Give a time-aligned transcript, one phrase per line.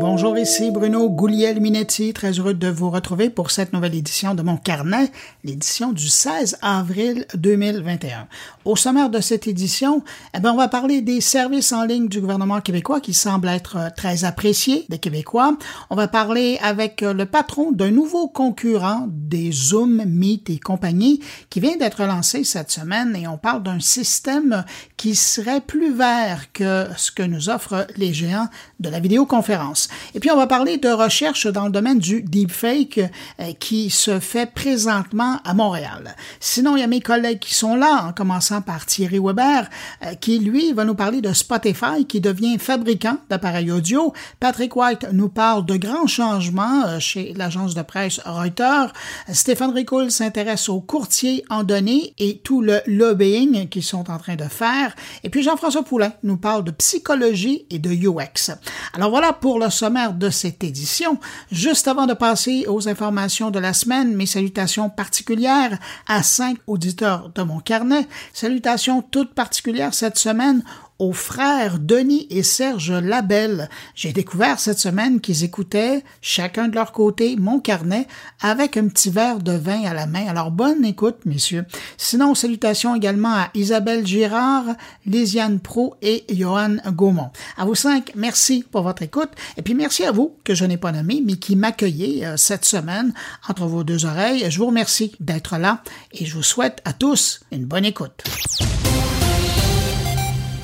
[0.00, 4.56] Bonjour, ici Bruno Gouliel-Minetti, très heureux de vous retrouver pour cette nouvelle édition de mon
[4.56, 5.12] carnet,
[5.44, 8.26] l'édition du 16 avril 2021.
[8.64, 10.02] Au sommaire de cette édition,
[10.34, 13.76] eh bien, on va parler des services en ligne du gouvernement québécois qui semblent être
[13.76, 15.58] euh, très appréciés des Québécois.
[15.90, 21.20] On va parler avec euh, le patron d'un nouveau concurrent des Zoom, Meet et compagnie
[21.50, 24.64] qui vient d'être lancé cette semaine et on parle d'un système
[25.00, 28.48] qui serait plus vert que ce que nous offrent les géants
[28.80, 29.88] de la vidéoconférence.
[30.14, 32.98] Et puis, on va parler de recherche dans le domaine du deepfake
[33.40, 36.14] euh, qui se fait présentement à Montréal.
[36.38, 39.70] Sinon, il y a mes collègues qui sont là, en commençant par Thierry Weber,
[40.04, 44.12] euh, qui, lui, va nous parler de Spotify qui devient fabricant d'appareils audio.
[44.38, 48.92] Patrick White nous parle de grands changements euh, chez l'agence de presse Reuters.
[49.32, 54.36] Stéphane Ricoul s'intéresse aux courtiers en données et tout le lobbying qu'ils sont en train
[54.36, 54.89] de faire.
[55.24, 58.52] Et puis Jean-François Poulain nous parle de psychologie et de UX.
[58.94, 61.18] Alors voilà pour le sommaire de cette édition.
[61.50, 67.30] Juste avant de passer aux informations de la semaine, mes salutations particulières à cinq auditeurs
[67.34, 68.06] de mon carnet.
[68.32, 70.62] Salutations toutes particulières cette semaine
[71.00, 73.68] aux frères Denis et Serge Labelle.
[73.94, 78.06] J'ai découvert cette semaine qu'ils écoutaient, chacun de leur côté, mon carnet
[78.40, 80.26] avec un petit verre de vin à la main.
[80.28, 81.64] Alors bonne écoute, messieurs.
[81.96, 84.66] Sinon, salutations également à Isabelle Girard,
[85.06, 87.30] Lisiane Pro et Johan Gaumont.
[87.56, 89.30] À vous cinq, merci pour votre écoute.
[89.56, 92.66] Et puis merci à vous, que je n'ai pas nommé, mais qui m'accueillez euh, cette
[92.66, 93.14] semaine
[93.48, 94.50] entre vos deux oreilles.
[94.50, 98.22] Je vous remercie d'être là et je vous souhaite à tous une bonne écoute.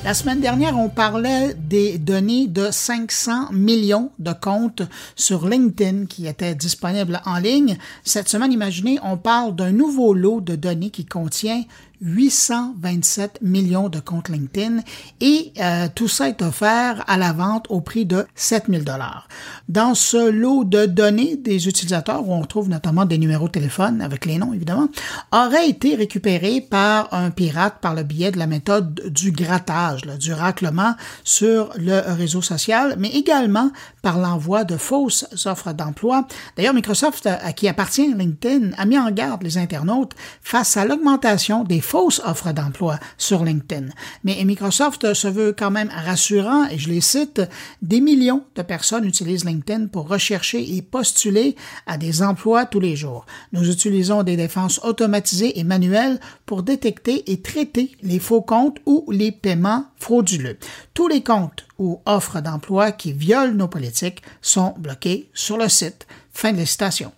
[0.07, 4.83] La semaine dernière, on parlait des données de 500 millions de comptes
[5.17, 7.77] sur LinkedIn qui étaient disponibles en ligne.
[8.05, 11.61] Cette semaine, imaginez, on parle d'un nouveau lot de données qui contient
[12.01, 14.79] 827 millions de comptes LinkedIn
[15.21, 19.27] et euh, tout ça est offert à la vente au prix de 7000 dollars.
[19.69, 24.01] Dans ce lot de données des utilisateurs où on trouve notamment des numéros de téléphone
[24.01, 24.89] avec les noms évidemment,
[25.31, 30.33] aurait été récupéré par un pirate par le biais de la méthode du grattage, du
[30.33, 33.71] raclement sur le réseau social, mais également
[34.01, 36.27] par l'envoi de fausses offres d'emploi.
[36.55, 41.63] D'ailleurs, Microsoft, à qui appartient LinkedIn, a mis en garde les internautes face à l'augmentation
[41.63, 43.85] des fausses offres d'emploi sur LinkedIn.
[44.25, 47.41] Mais Microsoft se veut quand même rassurant, et je les cite,
[47.81, 51.55] des millions de personnes utilisent LinkedIn pour rechercher et postuler
[51.85, 53.25] à des emplois tous les jours.
[53.53, 59.05] Nous utilisons des défenses automatisées et manuelles pour détecter et traiter les faux comptes ou
[59.09, 60.57] les paiements frauduleux.
[60.93, 66.05] Tous les comptes ou offres d'emploi qui violent nos politiques sont bloqués sur le site.
[66.33, 67.11] Fin de la citation.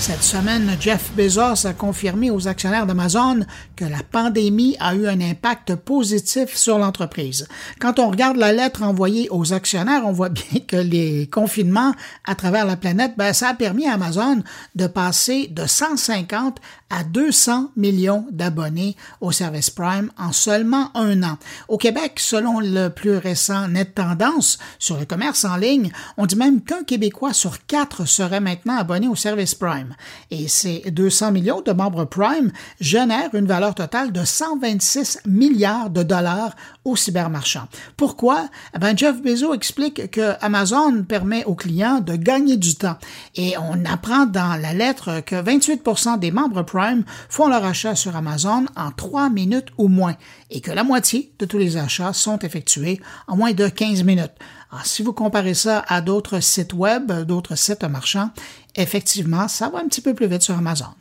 [0.00, 3.40] Cette semaine, Jeff Bezos a confirmé aux actionnaires d'Amazon
[3.76, 7.46] que la pandémie a eu un impact positif sur l'entreprise.
[7.80, 11.92] Quand on regarde la lettre envoyée aux actionnaires, on voit bien que les confinements
[12.24, 14.42] à travers la planète, ben, ça a permis à Amazon
[14.74, 21.38] de passer de 150 à 200 millions d'abonnés au service Prime en seulement un an.
[21.68, 26.36] Au Québec, selon le plus récent Net Tendance sur le commerce en ligne, on dit
[26.36, 29.89] même qu'un Québécois sur quatre serait maintenant abonné au service Prime.
[30.30, 36.02] Et ces 200 millions de membres Prime génèrent une valeur totale de 126 milliards de
[36.02, 37.68] dollars aux cybermarchands.
[37.96, 38.48] Pourquoi?
[38.74, 42.96] Eh ben, Jeff Bezos explique que Amazon permet aux clients de gagner du temps.
[43.36, 48.16] Et on apprend dans la lettre que 28% des membres Prime font leur achat sur
[48.16, 50.16] Amazon en trois minutes ou moins
[50.50, 54.32] et que la moitié de tous les achats sont effectués en moins de 15 minutes.
[54.72, 58.30] Alors, si vous comparez ça à d'autres sites web, d'autres sites marchands,
[58.76, 60.94] effectivement, ça va un petit peu plus vite sur Amazon.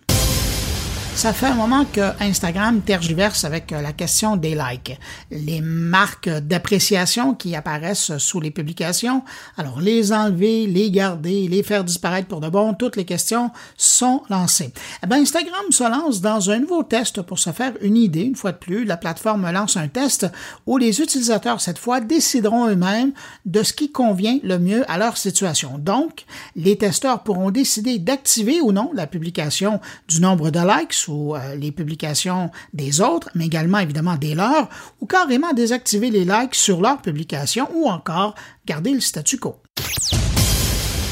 [1.20, 4.98] Ça fait un moment que Instagram tergiverse avec euh, la question des likes.
[5.32, 9.24] Les marques d'appréciation qui apparaissent sous les publications,
[9.58, 14.24] alors les enlever, les garder, les faire disparaître pour de bon, toutes les questions sont
[14.30, 14.72] lancées.
[15.04, 18.38] Eh bien, Instagram se lance dans un nouveau test pour se faire une idée, une
[18.38, 18.86] fois de plus.
[18.86, 20.26] La plateforme lance un test
[20.68, 23.12] où les utilisateurs, cette fois, décideront eux-mêmes
[23.46, 25.80] de ce qui convient le mieux à leur situation.
[25.80, 26.24] Donc,
[26.56, 31.72] les testeurs pourront décider d'activer ou non la publication du nombre de likes euh, les
[31.72, 34.70] publications des autres, mais également évidemment des leurs,
[35.02, 38.36] ou carrément désactiver les likes sur leurs publications ou encore
[38.66, 39.56] garder le statu quo.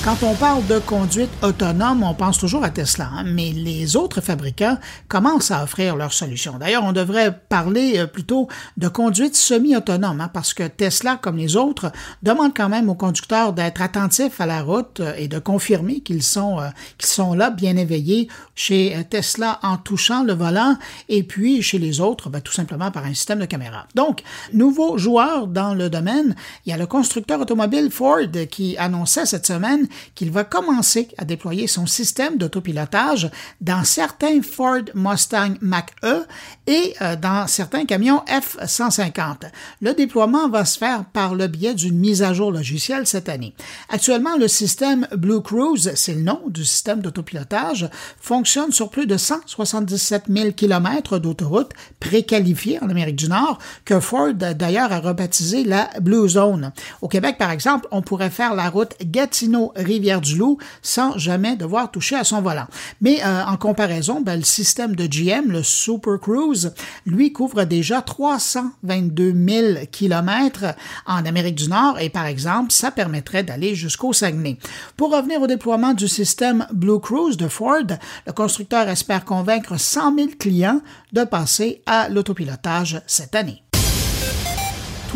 [0.07, 4.21] Quand on parle de conduite autonome, on pense toujours à Tesla, hein, mais les autres
[4.21, 4.77] fabricants
[5.09, 6.57] commencent à offrir leurs solutions.
[6.57, 11.57] D'ailleurs, on devrait parler euh, plutôt de conduite semi-autonome, hein, parce que Tesla, comme les
[11.57, 11.91] autres,
[12.23, 16.23] demande quand même aux conducteurs d'être attentifs à la route euh, et de confirmer qu'ils
[16.23, 20.77] sont, euh, qu'ils sont là, bien éveillés chez Tesla en touchant le volant,
[21.09, 23.85] et puis chez les autres, ben, tout simplement par un système de caméra.
[23.93, 26.33] Donc, nouveau joueur dans le domaine,
[26.65, 31.25] il y a le constructeur automobile Ford qui annonçait cette semaine qu'il va commencer à
[31.25, 33.29] déployer son système d'autopilotage
[33.61, 36.25] dans certains Ford Mustang Mach-E
[36.65, 39.49] et euh, dans certains camions F-150.
[39.81, 43.53] Le déploiement va se faire par le biais d'une mise à jour logicielle cette année.
[43.89, 47.89] Actuellement, le système Blue Cruise, c'est le nom du système d'autopilotage,
[48.19, 54.33] fonctionne sur plus de 177 000 km d'autoroute préqualifiées en Amérique du Nord, que Ford
[54.33, 56.71] d'ailleurs a rebaptisé la Blue Zone.
[57.01, 62.15] Au Québec, par exemple, on pourrait faire la route Gatineau Rivière-du-Loup sans jamais devoir toucher
[62.15, 62.67] à son volant.
[63.01, 66.73] Mais euh, en comparaison, ben, le système de GM, le Super Cruise,
[67.05, 70.75] lui couvre déjà 322 000 kilomètres
[71.05, 74.57] en Amérique du Nord et par exemple, ça permettrait d'aller jusqu'au Saguenay.
[74.95, 77.87] Pour revenir au déploiement du système Blue Cruise de Ford,
[78.25, 80.81] le constructeur espère convaincre 100 000 clients
[81.13, 83.63] de passer à l'autopilotage cette année.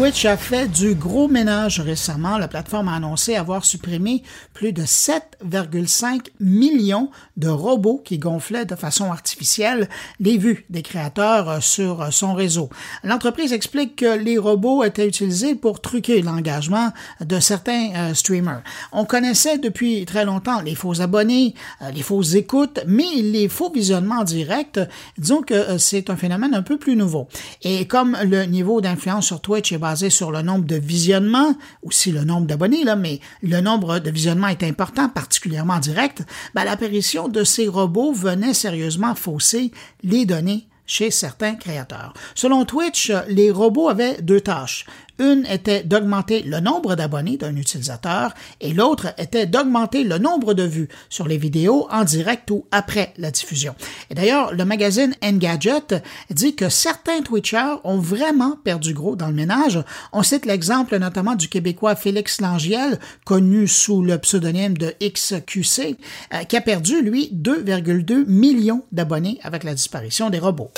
[0.02, 2.40] Twitch a fait du gros ménage récemment.
[2.40, 8.74] La plateforme a annoncé avoir supprimé plus de 7,5 millions de robots qui gonflaient de
[8.74, 9.88] façon artificielle
[10.20, 12.72] les vues des créateurs euh, sur euh, son réseau.
[13.04, 16.92] L'entreprise explique que les robots étaient utilisés pour truquer l'engagement
[17.24, 18.64] de certains euh, streamers.
[18.92, 21.54] On connaissait depuis très longtemps les faux abonnés,
[21.94, 24.80] les fausses écoutes, mais les faux visionnements directs,
[25.20, 27.28] disons que c'est un phénomène un peu plus nouveau.
[27.62, 32.12] Et comme le niveau d'influence sur Twitch est basé sur le nombre de visionnements, aussi
[32.12, 36.24] le nombre d'abonnés, là, mais le nombre de visionnements est important, particulièrement direct,
[36.56, 39.72] ben, l'apparition de ces robots venait sérieusement fausser
[40.04, 42.14] les données chez certains créateurs.
[42.36, 44.86] Selon Twitch, les robots avaient deux tâches.
[45.22, 50.64] Une était d'augmenter le nombre d'abonnés d'un utilisateur et l'autre était d'augmenter le nombre de
[50.64, 53.76] vues sur les vidéos en direct ou après la diffusion.
[54.10, 56.02] Et d'ailleurs, le magazine Engadget
[56.32, 59.84] dit que certains Twitchers ont vraiment perdu gros dans le ménage.
[60.12, 65.98] On cite l'exemple notamment du Québécois Félix Langiel, connu sous le pseudonyme de XQC,
[66.34, 70.72] euh, qui a perdu, lui, 2,2 millions d'abonnés avec la disparition des robots.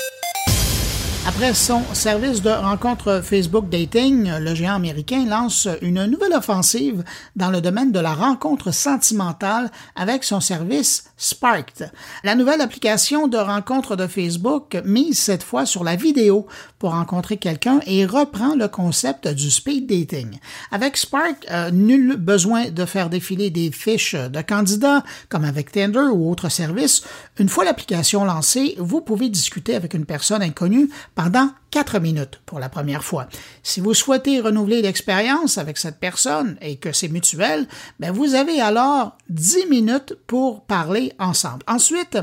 [1.26, 7.02] Après son service de rencontre Facebook Dating, le géant américain lance une nouvelle offensive
[7.34, 11.90] dans le domaine de la rencontre sentimentale avec son service Sparked.
[12.24, 16.46] La nouvelle application de rencontre de Facebook mise cette fois sur la vidéo
[16.84, 20.38] pour rencontrer quelqu'un et reprend le concept du speed dating.
[20.70, 26.10] Avec Spark, euh, nul besoin de faire défiler des fiches de candidats comme avec Tinder
[26.12, 27.02] ou autres services.
[27.38, 32.60] Une fois l'application lancée, vous pouvez discuter avec une personne inconnue pendant 4 minutes pour
[32.60, 33.26] la première fois.
[33.64, 37.66] Si vous souhaitez renouveler l'expérience avec cette personne et que c'est mutuel,
[37.98, 41.64] ben vous avez alors 10 minutes pour parler ensemble.
[41.66, 42.16] Ensuite,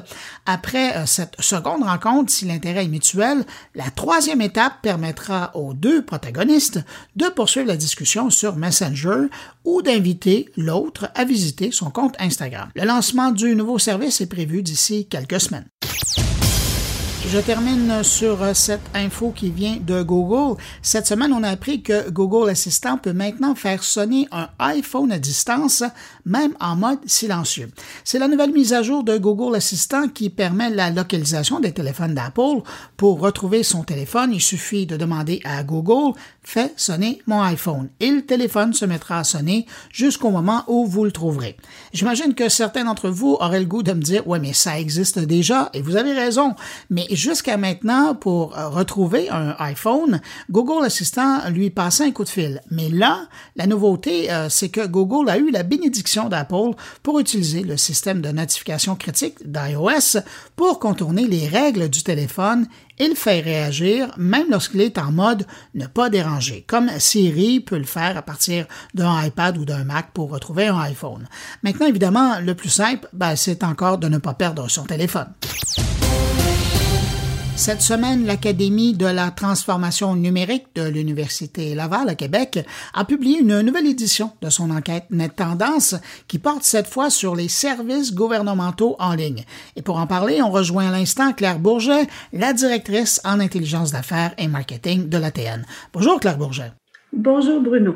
[0.45, 3.43] après euh, cette seconde rencontre, si l'intérêt est mutuel,
[3.75, 6.79] la troisième étape permettra aux deux protagonistes
[7.17, 9.27] de poursuivre la discussion sur Messenger
[9.65, 12.69] ou d'inviter l'autre à visiter son compte Instagram.
[12.73, 15.65] Le lancement du nouveau service est prévu d'ici quelques semaines.
[17.31, 20.61] Je termine sur euh, cette info qui vient de Google.
[20.81, 25.17] Cette semaine, on a appris que Google Assistant peut maintenant faire sonner un iPhone à
[25.17, 25.81] distance,
[26.25, 27.71] même en mode silencieux.
[28.03, 32.15] C'est la nouvelle mise à jour de Google Assistant qui permet la localisation des téléphones
[32.15, 32.63] d'Apple.
[32.97, 36.13] Pour retrouver son téléphone, il suffit de demander à Google
[36.43, 41.05] Fais sonner mon iPhone et le téléphone se mettra à sonner jusqu'au moment où vous
[41.05, 41.55] le trouverez.
[41.93, 45.19] J'imagine que certains d'entre vous auraient le goût de me dire Ouais, mais ça existe
[45.19, 46.55] déjà et vous avez raison.
[46.89, 52.29] Mais jusqu'à maintenant, pour euh, retrouver un iPhone, Google Assistant lui passait un coup de
[52.29, 52.61] fil.
[52.71, 56.71] Mais là, la nouveauté, euh, c'est que Google a eu la bénédiction d'Apple
[57.03, 60.21] pour utiliser le système de notification critique d'iOS
[60.55, 65.45] pour contourner les règles du téléphone et le fait réagir même lorsqu'il est en mode
[65.73, 70.11] ne pas déranger, comme Siri peut le faire à partir d'un iPad ou d'un Mac
[70.13, 71.27] pour retrouver un iPhone.
[71.63, 75.33] Maintenant, évidemment, le plus simple, ben, c'est encore de ne pas perdre son téléphone.
[77.55, 82.59] Cette semaine, l'Académie de la transformation numérique de l'Université Laval à Québec
[82.93, 85.95] a publié une nouvelle édition de son enquête Net Tendance
[86.27, 89.43] qui porte cette fois sur les services gouvernementaux en ligne.
[89.75, 94.33] Et pour en parler, on rejoint à l'instant Claire Bourget, la directrice en intelligence d'affaires
[94.37, 95.63] et marketing de l'ATN.
[95.93, 96.71] Bonjour Claire Bourget.
[97.13, 97.95] Bonjour Bruno.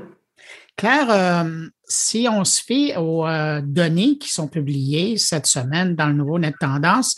[0.78, 6.08] Claire, euh, si on se fait aux euh, données qui sont publiées cette semaine dans
[6.08, 7.16] le nouveau Net Tendance,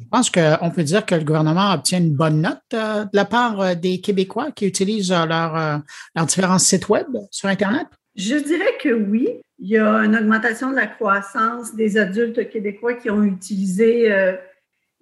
[0.00, 3.76] je pense qu'on peut dire que le gouvernement obtient une bonne note de la part
[3.76, 5.82] des Québécois qui utilisent leurs
[6.26, 7.86] différents sites web sur Internet?
[8.16, 9.40] Je dirais que oui.
[9.58, 14.34] Il y a une augmentation de la croissance des adultes québécois qui ont utilisé euh,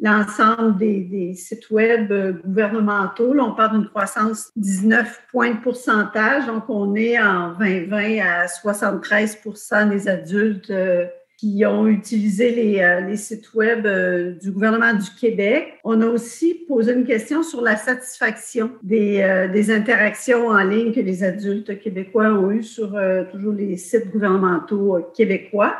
[0.00, 3.38] l'ensemble des, sites web euh, gouvernementaux.
[3.38, 6.47] On parle d'une croissance 19 points de pourcentage.
[6.47, 11.07] Donc, on est en 2020 à 73% des adultes euh,
[11.38, 15.75] qui ont utilisé les, euh, les sites web euh, du gouvernement du Québec.
[15.85, 20.92] On a aussi posé une question sur la satisfaction des, euh, des interactions en ligne
[20.92, 22.99] que les adultes québécois ont eues sur
[23.30, 25.76] toujours les sites gouvernementaux québécois.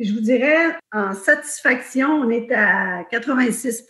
[0.00, 3.86] je vous dirais, en satisfaction, on est à 86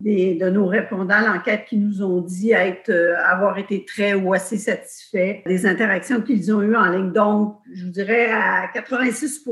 [0.00, 2.90] des, de nos répondants à l'enquête qui nous ont dit être,
[3.24, 7.12] avoir été très ou assez satisfaits des interactions qu'ils ont eues en ligne.
[7.12, 9.44] Donc, je vous dirais à 86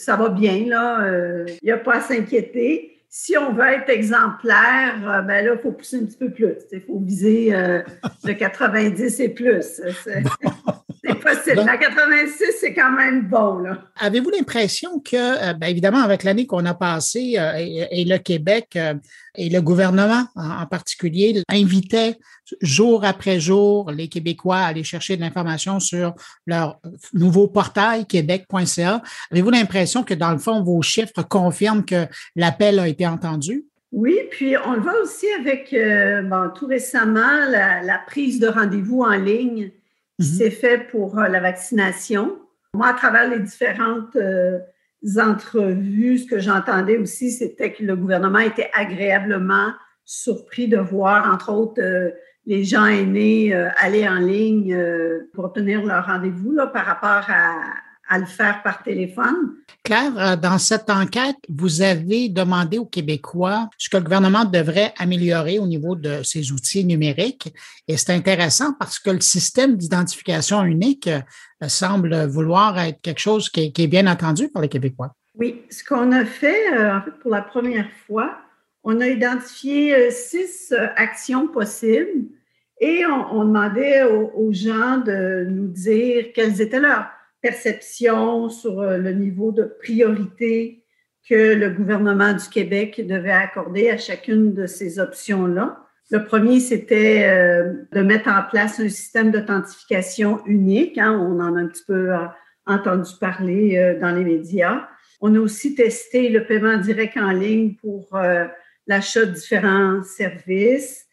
[0.00, 1.00] ça va bien, là.
[1.02, 2.96] Il euh, n'y a pas à s'inquiéter.
[3.08, 6.54] Si on veut être exemplaire, euh, ben là, il faut pousser un petit peu plus.
[6.72, 7.82] Il faut viser euh,
[8.24, 9.80] le 90 et plus.
[11.02, 11.62] C'est possible.
[11.64, 13.58] La 86, c'est quand même bon.
[13.58, 13.84] Là.
[13.96, 18.78] Avez-vous l'impression que, bien évidemment, avec l'année qu'on a passée et, le Québec
[19.34, 22.18] et le gouvernement en, particulier invitait
[22.60, 26.14] jour après jour les Québécois à aller chercher de l'information sur
[26.46, 26.80] leur
[27.14, 29.02] nouveau portail québec.ca.
[29.30, 33.64] Avez-vous l'impression que, dans le fond, vos chiffres confirment que l'appel a été entendu?
[33.92, 36.22] Oui, puis on le voit aussi avec, euh,
[36.54, 39.72] tout récemment, la, prise de rendez-vous en ligne
[40.20, 40.38] qui mm-hmm.
[40.38, 42.38] s'est fait pour euh, la vaccination.
[42.74, 44.58] Moi, à travers les différentes euh,
[45.18, 49.72] entrevues, ce que j'entendais aussi, c'était que le gouvernement était agréablement
[50.04, 51.80] surpris de voir, entre autres,
[52.46, 57.60] les gens aînés euh, aller en ligne euh, pour obtenir leur rendez-vous par rapport à,
[58.18, 59.54] le faire par téléphone.
[59.82, 64.92] Claire, euh, dans cette enquête, vous avez demandé aux Québécois ce que le gouvernement devrait
[64.98, 67.54] améliorer au niveau de ses outils numériques.
[67.88, 71.08] Et c'est intéressant parce que le système d'identification unique
[71.66, 75.14] semble vouloir être quelque chose qui est, bien entendu par les Québécois.
[75.34, 78.38] Oui, ce qu'on a fait, en fait, pour la première fois,
[78.84, 82.28] on a identifié six actions possibles
[82.80, 87.08] et on, demandait aux, gens de nous dire quelles étaient leurs
[87.40, 90.84] perceptions sur euh, le niveau de priorité
[91.28, 95.78] que le gouvernement du Québec devait accorder à chacune de ces options-là.
[96.10, 100.98] Le premier, c'était euh, de mettre en place un système d'authentification unique.
[100.98, 101.12] Hein.
[101.12, 102.26] on en a un petit peu euh,
[102.66, 104.86] entendu parler dans les médias.
[105.20, 108.16] On a aussi testé le paiement direct en ligne pour
[108.86, 111.06] l'achat de différents services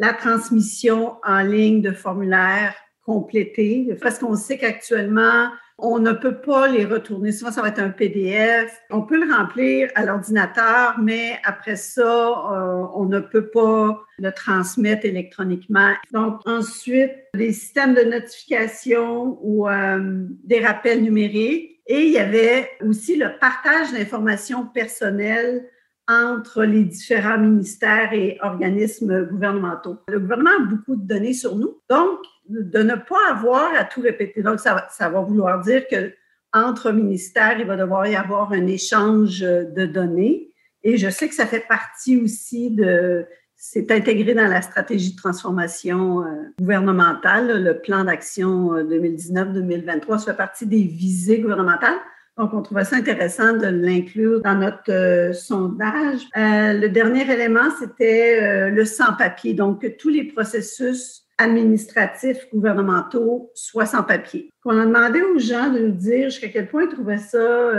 [0.00, 5.50] la transmission en ligne de formulaires complétés, parce qu'on sait qu'actuellement,
[5.82, 7.32] on ne peut pas les retourner.
[7.32, 8.82] Souvent, ça va être un PDF.
[8.90, 14.32] On peut le remplir à l'ordinateur, mais après ça, euh, on ne peut pas le
[14.32, 15.92] transmettre électroniquement.
[16.12, 21.80] Donc, ensuite, des systèmes de notification ou euh, des rappels numériques.
[21.86, 25.68] Et il y avait aussi le partage d'informations personnelles
[26.10, 29.98] entre les différents ministères et organismes gouvernementaux.
[30.08, 34.00] Le gouvernement a beaucoup de données sur nous, donc de ne pas avoir à tout
[34.00, 34.42] répéter.
[34.42, 36.12] Donc, ça, va vouloir dire que
[36.52, 40.52] entre ministères, il va devoir y avoir un échange de données.
[40.82, 43.24] Et je sais que ça fait partie aussi de,
[43.54, 46.26] c'est intégré dans la stratégie de transformation euh,
[46.58, 51.98] gouvernementale, le plan d'action 2019-2023, euh, ça fait partie des visées gouvernementales.
[52.40, 56.22] Donc, on trouvait ça intéressant de l'inclure dans notre euh, sondage.
[56.38, 63.50] Euh, le dernier élément, c'était euh, le sans-papier, donc que tous les processus administratifs gouvernementaux
[63.54, 64.50] soient sans papier.
[64.64, 67.72] On a demandé aux gens de nous dire jusqu'à quel point ils trouvaient ça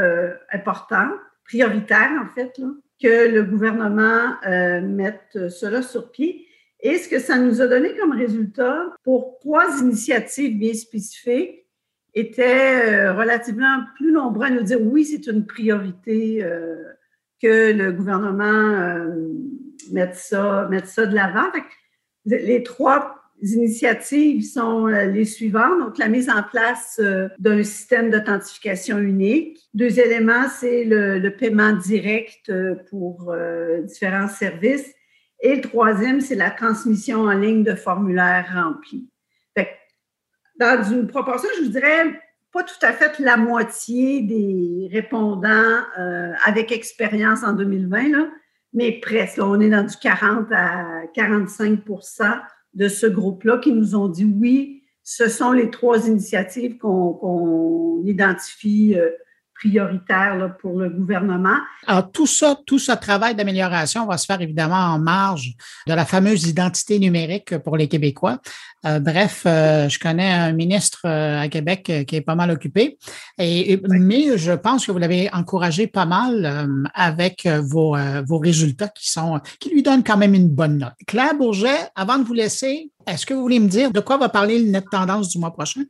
[0.51, 1.09] important,
[1.43, 2.59] prioritaire en fait,
[3.01, 4.35] que le gouvernement
[4.83, 6.47] mette cela sur pied.
[6.79, 11.60] Et ce que ça nous a donné comme résultat pour trois initiatives bien spécifiques,
[12.13, 16.75] étaient euh, relativement plus nombreux à nous dire oui, c'est une priorité euh,
[17.41, 19.33] que le gouvernement euh,
[19.91, 21.47] mette, ça, mette ça de l'avant.
[22.25, 25.79] Les trois initiatives sont les suivantes.
[25.79, 27.01] Donc, la mise en place
[27.39, 29.57] d'un système d'authentification unique.
[29.73, 32.51] Deux éléments, c'est le, le, paiement direct
[32.91, 33.35] pour
[33.81, 34.93] différents services.
[35.41, 39.10] Et le troisième, c'est la transmission en ligne de formulaires remplis
[40.61, 42.21] dans une proportion, je vous dirais,
[42.53, 48.29] pas tout à fait la moitié des répondants euh, avec expérience en 2020,
[48.73, 49.39] mais presque.
[49.41, 52.39] on est dans du 40 à 45%
[52.75, 58.95] de ce groupe-là qui nous ont dit oui, ce sont les trois initiatives qu'on identifie
[59.61, 61.57] prioritaire pour le gouvernement.
[61.85, 65.51] Alors, tout ça, tout ce travail d'amélioration va se faire évidemment en marge
[65.87, 68.39] de la fameuse identité numérique pour les Québécois.
[68.85, 72.97] Euh, bref, euh, je connais un ministre euh, à Québec qui est pas mal occupé,
[73.37, 79.11] et, mais je pense que vous l'avez encouragé pas mal avec vos, vos résultats qui
[79.11, 80.93] sont qui lui donnent quand même une bonne note.
[81.05, 84.29] Claire Bourget, avant de vous laisser, est-ce que vous voulez me dire de quoi va
[84.29, 85.81] parler le net tendance du mois prochain?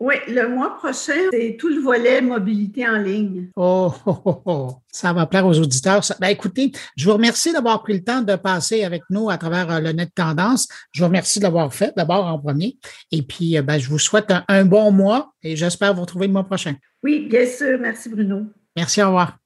[0.00, 3.50] Oui, le mois prochain, c'est tout le volet mobilité en ligne.
[3.56, 4.70] Oh, oh, oh, oh.
[4.90, 6.02] ça va plaire aux auditeurs.
[6.20, 9.70] Ben, écoutez, je vous remercie d'avoir pris le temps de passer avec nous à travers
[9.70, 10.66] euh, le net tendance.
[10.92, 12.76] Je vous remercie de l'avoir fait d'abord en premier.
[13.12, 16.26] Et puis, euh, ben, je vous souhaite un, un bon mois et j'espère vous retrouver
[16.26, 16.74] le mois prochain.
[17.02, 17.78] Oui, bien sûr.
[17.80, 18.46] Merci, Bruno.
[18.76, 19.43] Merci, au revoir.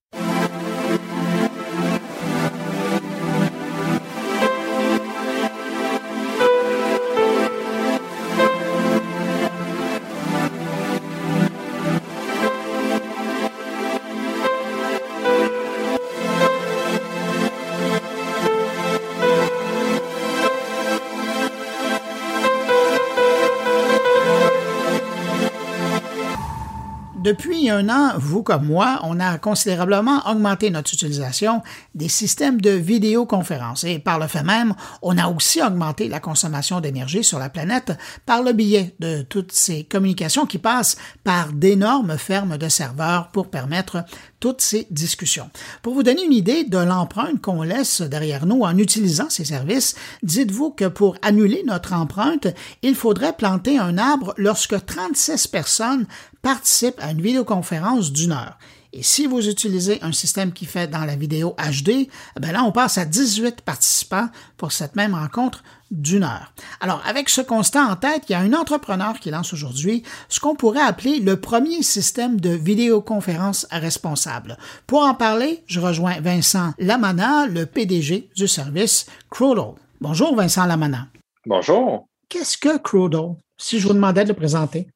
[27.70, 31.62] Un an, vous comme moi, on a considérablement augmenté notre utilisation
[31.94, 36.80] des systèmes de vidéoconférence et par le fait même, on a aussi augmenté la consommation
[36.80, 37.92] d'énergie sur la planète
[38.25, 43.48] par le biais de toutes ces communications qui passent par d'énormes fermes de serveurs pour
[43.50, 44.04] permettre
[44.40, 45.50] toutes ces discussions.
[45.82, 49.94] Pour vous donner une idée de l'empreinte qu'on laisse derrière nous en utilisant ces services,
[50.22, 52.46] dites-vous que pour annuler notre empreinte,
[52.82, 56.06] il faudrait planter un arbre lorsque 36 personnes
[56.49, 58.57] participe à une vidéoconférence d'une heure.
[58.95, 62.09] Et si vous utilisez un système qui fait dans la vidéo HD,
[62.40, 66.55] ben là, on passe à 18 participants pour cette même rencontre d'une heure.
[66.81, 70.40] Alors, avec ce constat en tête, il y a un entrepreneur qui lance aujourd'hui ce
[70.40, 74.57] qu'on pourrait appeler le premier système de vidéoconférence responsable.
[74.87, 79.75] Pour en parler, je rejoins Vincent Lamana, le PDG du service Crodle.
[80.00, 81.09] Bonjour, Vincent Lamana.
[81.45, 82.07] Bonjour.
[82.31, 84.88] Qu'est-ce que Crodle, si je vous demandais de le présenter?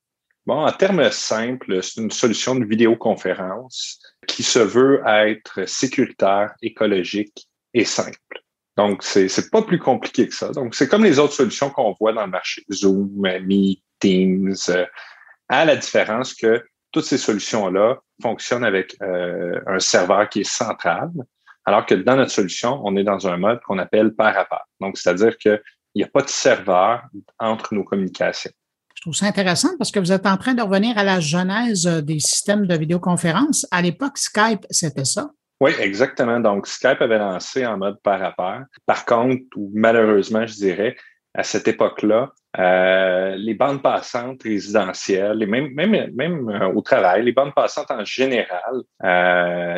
[0.45, 7.47] Bon, en termes simples, c'est une solution de vidéoconférence qui se veut être sécuritaire, écologique
[7.75, 8.19] et simple.
[8.77, 10.51] Donc, c'est c'est pas plus compliqué que ça.
[10.51, 14.87] Donc, c'est comme les autres solutions qu'on voit dans le marché, Zoom, Meet, Teams, euh,
[15.49, 21.11] à la différence que toutes ces solutions-là fonctionnent avec euh, un serveur qui est central,
[21.65, 24.65] alors que dans notre solution, on est dans un mode qu'on appelle pair à pair.
[24.81, 25.61] Donc, c'est-à-dire qu'il
[25.95, 27.05] n'y a pas de serveur
[27.39, 28.51] entre nos communications.
[29.03, 31.89] Je trouve ça intéressant parce que vous êtes en train de revenir à la genèse
[31.89, 33.67] euh, des systèmes de vidéoconférence.
[33.73, 35.33] À l'époque, Skype, c'était ça?
[35.61, 36.39] Oui, exactement.
[36.39, 38.65] Donc, Skype avait lancé en mode par à pair.
[38.87, 39.43] Par contre,
[39.75, 40.95] malheureusement, je dirais,
[41.35, 47.33] à cette époque-là, euh, les bandes passantes résidentielles même, même, même euh, au travail, les
[47.33, 48.83] bandes passantes en général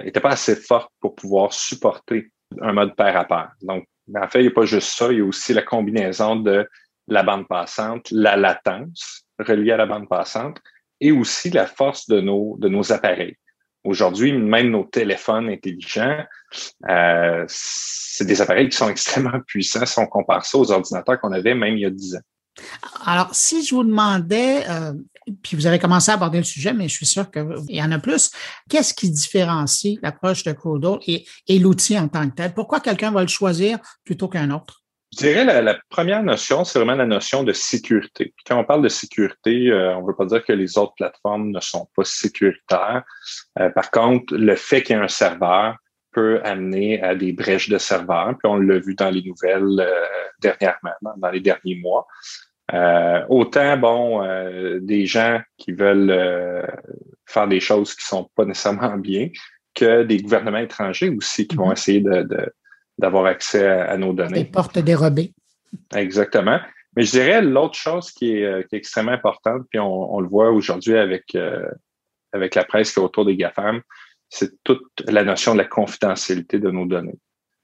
[0.04, 3.52] n'étaient pas assez fortes pour pouvoir supporter un mode pair à pair.
[3.62, 6.36] Donc, en fait, il n'y a pas juste ça, il y a aussi la combinaison
[6.36, 6.68] de
[7.08, 10.58] la bande passante, la latence reliée à la bande passante
[11.00, 13.36] et aussi la force de nos, de nos appareils.
[13.84, 16.24] Aujourd'hui, même nos téléphones intelligents,
[16.88, 21.32] euh, c'est des appareils qui sont extrêmement puissants si on compare ça aux ordinateurs qu'on
[21.32, 22.20] avait même il y a 10 ans.
[23.04, 24.92] Alors, si je vous demandais, euh,
[25.42, 27.90] puis vous avez commencé à aborder le sujet, mais je suis sûr qu'il y en
[27.90, 28.30] a plus,
[28.70, 32.54] qu'est-ce qui différencie l'approche de Codal et l'outil en tant que tel?
[32.54, 34.83] Pourquoi quelqu'un va le choisir plutôt qu'un autre?
[35.14, 38.34] Je dirais la, la première notion, c'est vraiment la notion de sécurité.
[38.46, 41.50] quand on parle de sécurité, euh, on ne veut pas dire que les autres plateformes
[41.50, 43.04] ne sont pas sécuritaires.
[43.60, 45.76] Euh, par contre, le fait qu'il y ait un serveur
[46.10, 48.36] peut amener à des brèches de serveurs.
[48.38, 50.04] Puis on l'a vu dans les nouvelles euh,
[50.40, 52.08] dernièrement, dans les derniers mois.
[53.28, 56.66] autant, bon, des gens qui veulent
[57.26, 59.28] faire des choses qui sont pas nécessairement bien,
[59.74, 61.72] que des gouvernements étrangers aussi qui vont mm-hmm.
[61.72, 62.52] essayer de
[62.98, 64.44] d'avoir accès à, nos données.
[64.44, 65.32] Des portes dérobées.
[65.94, 66.60] Exactement.
[66.96, 70.20] Mais je dirais l'autre chose qui est, euh, qui est, extrêmement importante, puis on, on
[70.20, 71.68] le voit aujourd'hui avec, euh,
[72.32, 73.82] avec la presse qui est autour des GAFAM,
[74.28, 77.18] c'est toute la notion de la confidentialité de nos données.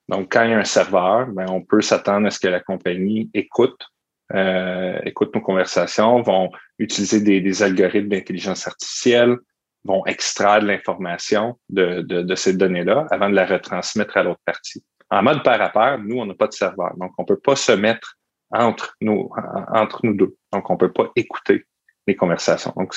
[0.09, 2.61] Donc, quand il y a un serveur, ben, on peut s'attendre à ce que la
[2.61, 3.87] compagnie écoute,
[4.35, 9.37] euh, écoute nos conversations, vont utiliser des, des algorithmes d'intelligence artificielle,
[9.85, 14.41] vont extraire de l'information de, de, de ces données-là avant de la retransmettre à l'autre
[14.45, 14.83] partie.
[15.11, 16.97] En mode pair à pair, nous, on n'a pas de serveur.
[16.97, 18.17] Donc, on peut pas se mettre
[18.53, 19.31] entre nous,
[19.73, 20.37] entre nous deux.
[20.53, 21.65] Donc, on peut pas écouter
[22.07, 22.73] les conversations.
[22.77, 22.95] Donc,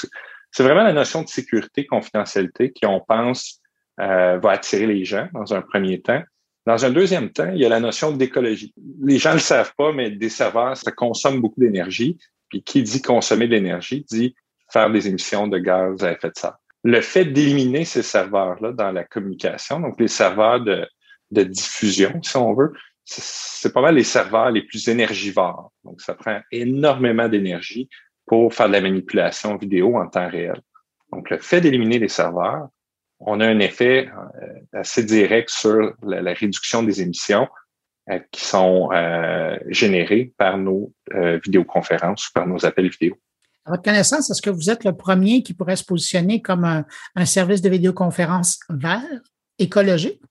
[0.52, 3.60] c'est vraiment la notion de sécurité, confidentialité qui, on pense,
[4.00, 6.22] euh, va attirer les gens dans un premier temps.
[6.66, 8.74] Dans un deuxième temps, il y a la notion d'écologie.
[9.02, 12.18] Les gens ne le savent pas, mais des serveurs, ça consomme beaucoup d'énergie.
[12.50, 14.36] Puis qui dit consommer de l'énergie dit
[14.72, 16.58] faire des émissions de gaz à effet de serre.
[16.84, 20.88] Le fait d'éliminer ces serveurs-là dans la communication, donc les serveurs de,
[21.34, 22.74] de diffusion, si on veut,
[23.06, 25.72] c'est pas mal les serveurs les plus énergivores.
[25.84, 27.90] Donc, ça prend énormément d'énergie
[28.26, 30.62] pour faire de la manipulation vidéo en temps réel.
[31.12, 32.70] Donc, le fait d'éliminer les serveurs,
[33.20, 37.48] on a un effet euh, assez direct sur la, réduction des émissions
[38.10, 40.94] euh, qui sont euh, générées par nos
[41.44, 43.16] vidéoconférences ou par nos appels vidéo.
[43.66, 46.86] À votre connaissance, est-ce que vous êtes le premier qui pourrait se positionner comme un,
[47.16, 49.22] un service de vidéoconférence vert,
[49.58, 50.22] écologique?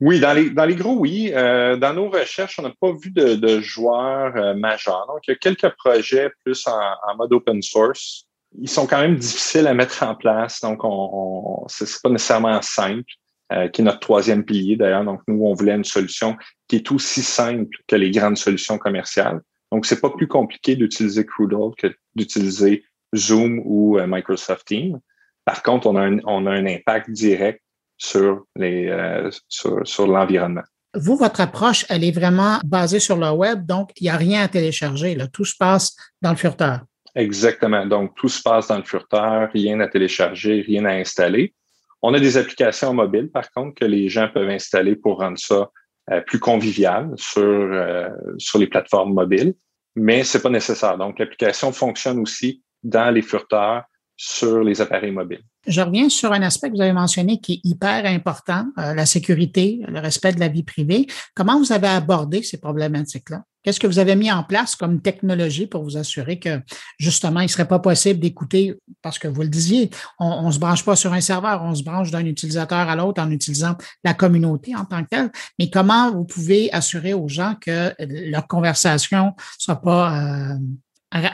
[0.00, 1.32] Oui, dans les, dans les gros, oui.
[1.34, 5.06] Euh, dans nos recherches, on n'a pas vu de, de joueurs euh, majeurs.
[5.08, 8.26] Donc, il y a quelques projets plus en, mode open source.
[8.60, 12.62] Ils sont quand même difficiles à mettre en place, donc on, on c'est pas nécessairement
[12.62, 13.10] simple,
[13.52, 15.04] euh, qui est notre troisième pilier d'ailleurs.
[15.04, 16.36] Donc, nous, on voulait une solution
[16.68, 19.40] qui est aussi simple que les grandes solutions commerciales.
[19.72, 22.84] Donc, c'est pas plus compliqué d'utiliser Crudle que d'utiliser
[23.16, 25.00] Zoom ou Microsoft Teams.
[25.44, 27.60] Par contre, on a un, on a un impact direct
[27.98, 30.62] sur les euh, sur, sur l'environnement.
[30.94, 34.42] Vous, votre approche, elle est vraiment basée sur le web, donc il n'y a rien
[34.42, 35.14] à télécharger.
[35.14, 35.26] Là.
[35.28, 36.80] Tout se passe dans le furteur.
[37.14, 37.84] Exactement.
[37.84, 41.54] Donc, tout se passe dans le furteur, rien à télécharger, rien à installer.
[42.00, 45.68] On a des applications mobiles, par contre, que les gens peuvent installer pour rendre ça
[46.10, 48.08] euh, plus convivial sur, euh,
[48.38, 49.54] sur les plateformes mobiles,
[49.96, 50.96] mais c'est pas nécessaire.
[50.96, 53.84] Donc, l'application fonctionne aussi dans les furteurs
[54.20, 55.42] sur les appareils mobiles.
[55.68, 59.06] Je reviens sur un aspect que vous avez mentionné qui est hyper important, euh, la
[59.06, 61.06] sécurité, le respect de la vie privée.
[61.36, 63.44] Comment vous avez abordé ces problématiques-là?
[63.62, 66.60] Qu'est-ce que vous avez mis en place comme technologie pour vous assurer que
[66.98, 70.58] justement, il ne serait pas possible d'écouter, parce que vous le disiez, on ne se
[70.58, 74.14] branche pas sur un serveur, on se branche d'un utilisateur à l'autre en utilisant la
[74.14, 75.30] communauté en tant que telle.
[75.60, 80.58] Mais comment vous pouvez assurer aux gens que leur conversation ne soit pas euh,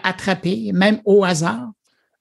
[0.02, 1.70] attrapée, même au hasard?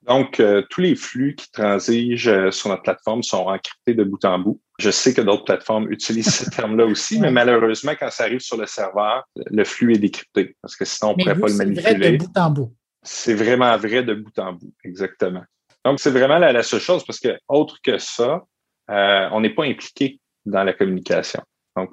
[0.08, 4.24] Donc, euh, tous les flux qui transigent euh, sur notre plateforme sont encryptés de bout
[4.26, 4.62] en bout.
[4.80, 8.58] Je sais que d'autres plateformes utilisent ce terme-là aussi, mais malheureusement, quand ça arrive sur
[8.58, 11.84] le serveur, le flux est décrypté parce que sinon, on ne pourrait pas le manipuler.
[11.84, 12.76] C'est vrai de bout en bout.
[13.02, 15.44] C'est vraiment vrai de bout en bout, exactement.
[15.86, 18.44] Donc, c'est vraiment la, seule chose parce que, autre que ça,
[18.90, 21.42] euh, on n'est pas impliqué dans la communication.
[21.76, 21.92] Donc,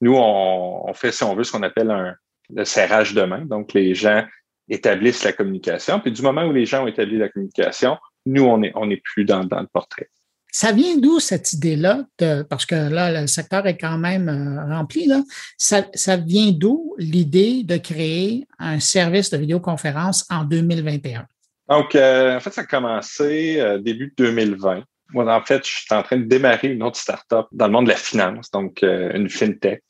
[0.00, 2.14] nous, on, on, fait, si on veut, ce qu'on appelle un,
[2.54, 3.44] le serrage de main.
[3.44, 4.24] Donc, les gens
[4.68, 6.00] établissent la communication.
[6.00, 7.96] Puis du moment où les gens ont établi la communication,
[8.26, 10.08] nous, on n'est on est plus dans, dans le portrait.
[10.54, 12.04] Ça vient d'où cette idée-là?
[12.50, 15.06] Parce que là, le secteur est quand même euh, rempli.
[15.06, 15.22] Là.
[15.56, 21.26] Ça, ça vient d'où l'idée de créer un service de vidéoconférence en 2021?
[21.70, 24.84] Donc, euh, en fait, ça a commencé euh, début 2020.
[25.14, 27.86] Moi, en fait, je suis en train de démarrer une autre startup dans le monde
[27.86, 29.82] de la finance, donc une fintech,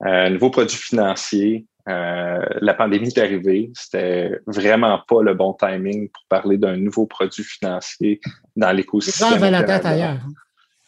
[0.00, 3.70] un nouveau produit financier euh, la pandémie est arrivée.
[3.74, 8.20] C'était vraiment pas le bon timing pour parler d'un nouveau produit financier
[8.56, 9.28] dans l'écosystème.
[9.28, 10.18] Les gens avaient la tête ailleurs.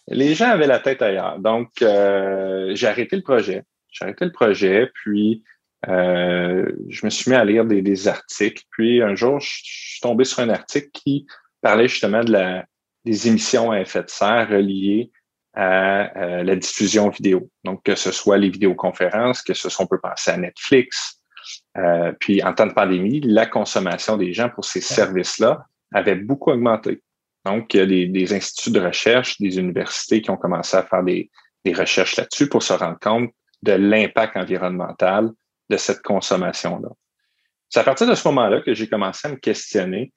[0.09, 1.39] Les gens avaient la tête ailleurs.
[1.39, 3.63] Donc, euh, j'ai arrêté le projet.
[3.89, 5.43] J'ai arrêté le projet, puis
[5.89, 8.65] euh, je me suis mis à lire des, articles.
[8.71, 11.27] Puis un jour, je suis tombé sur un article qui
[11.63, 12.67] parlait justement de la,
[13.05, 15.11] des émissions à effet de serre reliées
[15.55, 17.49] à euh, la diffusion vidéo.
[17.65, 21.21] Donc, que ce soit les vidéoconférences, que ce soit, on peut penser à Netflix.
[21.77, 26.51] Euh, puis, en temps de pandémie, la consommation des gens pour ces services-là avait beaucoup
[26.51, 27.03] augmenté.
[27.45, 30.83] Donc, il y a des, des, instituts de recherche, des universités qui ont commencé à
[30.83, 31.31] faire des,
[31.65, 33.31] des recherches là-dessus pour se rendre compte
[33.63, 35.31] de l'impact environnemental
[35.69, 36.89] de cette consommation-là.
[37.69, 40.13] C'est à partir de ce moment-là que j'ai commencé à me questionner,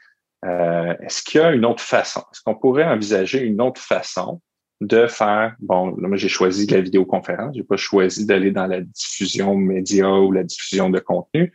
[0.46, 2.22] euh, est-ce qu'il y a une autre façon?
[2.32, 4.42] Est-ce qu'on pourrait envisager une autre façon
[4.88, 8.82] de faire, bon, là, moi, j'ai choisi la vidéoconférence, j'ai pas choisi d'aller dans la
[8.82, 11.54] diffusion média ou la diffusion de contenu,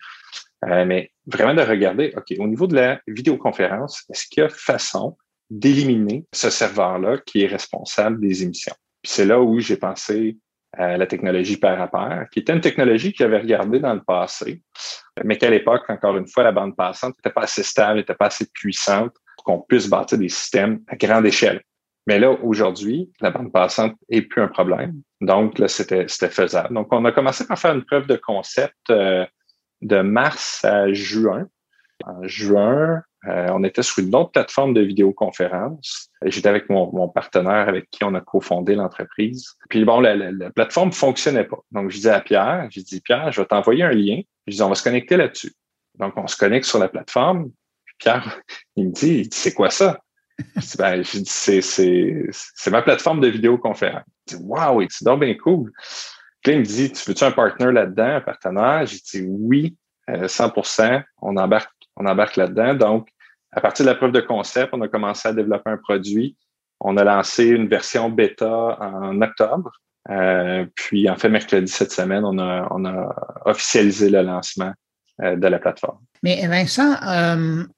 [0.65, 4.49] euh, mais vraiment de regarder, OK, au niveau de la vidéoconférence, est-ce qu'il y a
[4.49, 5.17] façon
[5.51, 8.75] d'éliminer ce serveur-là qui est responsable des émissions?
[9.03, 10.37] Puis c'est là où j'ai pensé
[10.73, 14.03] à la technologie pair à pair, qui était une technologie que j'avais regardée dans le
[14.03, 14.63] passé,
[15.25, 18.27] mais qu'à l'époque, encore une fois, la bande passante n'était pas assez stable, n'était pas
[18.27, 21.63] assez puissante pour qu'on puisse bâtir des systèmes à grande échelle.
[22.09, 25.03] Mais là, aujourd'hui, la bande passante est plus un problème.
[25.21, 26.73] Donc, là, c'était, faisable.
[26.73, 29.27] Donc, on a commencé par faire une preuve de concept euh,
[29.83, 31.47] de mars à juin.
[32.07, 36.09] En juin, euh, on était sur une autre plateforme de vidéoconférence.
[36.25, 39.59] J'étais avec mon, partenaire avec qui on a cofondé l'entreprise.
[39.69, 41.59] Puis bon, la, la, la, plateforme fonctionnait pas.
[41.73, 44.23] Donc, je disais à Pierre, j'ai dit, Pierre, je vais t'envoyer un lien.
[44.47, 45.53] Je dis, on va se connecter là-dessus.
[45.97, 47.51] Donc, on se connecte sur la plateforme.
[47.99, 48.41] Pierre,
[48.77, 50.01] il me dit, c'est quoi ça?
[50.79, 54.05] Ben, c'est, c'est, c'est ma plateforme de vidéoconférence.
[54.29, 55.73] Je dis, wow, c'est donc bien cool?
[56.43, 58.87] Puis il me dit, tu veux-tu un partner là-dedans, un partenaire?
[58.87, 59.77] J'ai dit, oui,
[60.27, 62.75] 100 euh, On embarque, on embarque là-dedans.
[62.75, 63.09] Donc,
[63.53, 66.37] à partir de la preuve de concept, on a commencé à développer un produit.
[66.81, 69.73] On a lancé une version bêta en octobre.
[70.11, 74.73] Euh, puis, en fait, mercredi cette semaine, on a, on a officialisé le lancement
[75.23, 75.99] euh, de la plateforme.
[76.23, 76.95] Mais Vincent,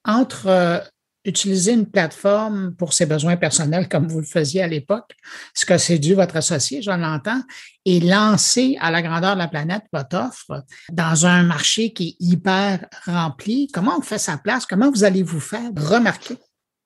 [0.04, 0.82] entre
[1.24, 5.12] utiliser une plateforme pour ses besoins personnels comme vous le faisiez à l'époque,
[5.54, 7.42] ce que c'est dû votre associé, j'en entends,
[7.84, 12.16] et lancer à la grandeur de la planète votre offre dans un marché qui est
[12.24, 13.68] hyper rempli.
[13.72, 14.66] Comment on fait sa place?
[14.66, 16.36] Comment vous allez vous faire remarquer?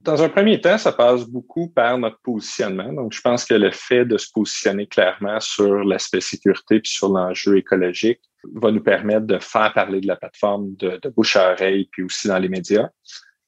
[0.00, 2.92] Dans un premier temps, ça passe beaucoup par notre positionnement.
[2.92, 7.08] Donc, je pense que le fait de se positionner clairement sur l'aspect sécurité puis sur
[7.08, 8.20] l'enjeu écologique
[8.52, 12.02] va nous permettre de faire parler de la plateforme de, de bouche à oreille puis
[12.02, 12.90] aussi dans les médias.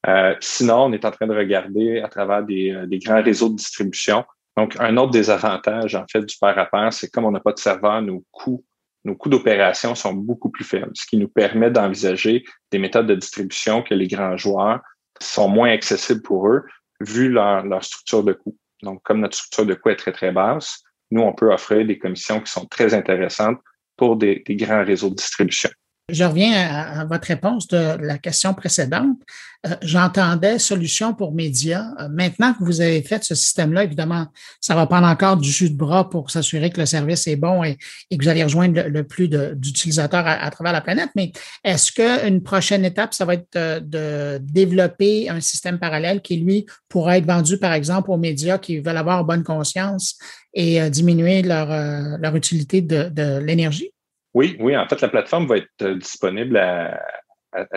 [0.08, 3.56] Euh, sinon, on est en train de regarder à travers des, euh, grands réseaux de
[3.56, 4.24] distribution.
[4.56, 7.40] Donc, un autre des avantages, en fait, du pair à pair, c'est comme on n'a
[7.40, 8.64] pas de serveur, nos coûts,
[9.04, 13.14] nos coûts d'opération sont beaucoup plus faibles, ce qui nous permet d'envisager des méthodes de
[13.14, 14.80] distribution que les grands joueurs
[15.20, 16.64] sont moins accessibles pour eux,
[17.00, 18.56] vu leur, leur structure de coûts.
[18.82, 21.98] Donc, comme notre structure de coûts est très, très basse, nous, on peut offrir des
[21.98, 23.58] commissions qui sont très intéressantes
[23.96, 25.70] pour des, des grands réseaux de distribution.
[26.08, 29.18] Je reviens à, votre réponse de la question précédente.
[29.66, 31.84] Euh, j'entendais solution pour médias.
[31.98, 34.28] Euh, maintenant que vous avez fait ce système-là, évidemment,
[34.60, 37.64] ça va prendre encore du jus de bras pour s'assurer que le service est bon
[37.64, 41.10] et, que vous allez rejoindre le, plus d'utilisateurs à, travers la planète.
[41.16, 41.32] Mais
[41.64, 46.66] est-ce qu'une prochaine étape, ça va être de, de, développer un système parallèle qui, lui,
[46.88, 50.16] pourrait être vendu, par exemple, aux médias qui veulent avoir bonne conscience
[50.54, 53.90] et euh, diminuer leur, utilité de l'énergie?
[54.37, 54.77] Oui, oui.
[54.77, 57.01] En fait, la plateforme va être euh, disponible à,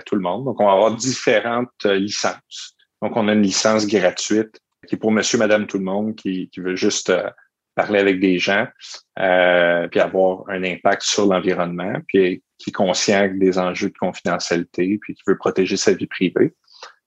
[0.06, 0.44] tout le monde.
[0.44, 2.76] Donc, on va avoir différentes euh, licences.
[3.02, 6.52] Donc, on a une licence gratuite qui est pour monsieur, madame, tout le monde qui,
[6.58, 7.30] veut juste euh,
[7.76, 8.68] parler avec des gens,
[9.16, 15.16] puis avoir un impact sur l'environnement, puis qui est conscient des enjeux de confidentialité, puis
[15.16, 16.54] qui veut protéger sa vie privée.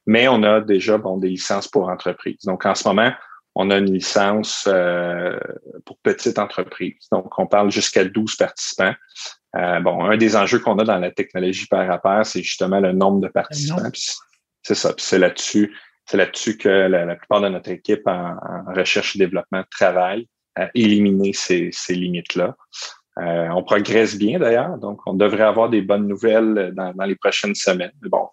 [0.07, 2.41] Mais on a déjà bon, des licences pour entreprises.
[2.47, 3.13] Donc, en ce moment,
[3.55, 4.67] on a une licence
[5.85, 7.07] pour petites entreprises.
[7.13, 8.95] Donc, on parle jusqu'à 12 participants.
[9.57, 12.93] Euh, bon, un des enjeux qu'on a dans la technologie par rapport, c'est justement le
[12.93, 13.91] nombre de participants.
[14.63, 14.95] C'est ça.
[14.97, 18.37] c'est là-dessus, c'est là-dessus que la, plupart de notre équipe en,
[18.75, 22.57] recherche et développement travaille à éliminer ces, ces limites-là.
[23.19, 27.17] Euh, on progresse bien d'ailleurs, donc on devrait avoir des bonnes nouvelles dans, dans, les
[27.17, 27.93] prochaines semaines.
[28.03, 28.29] bon,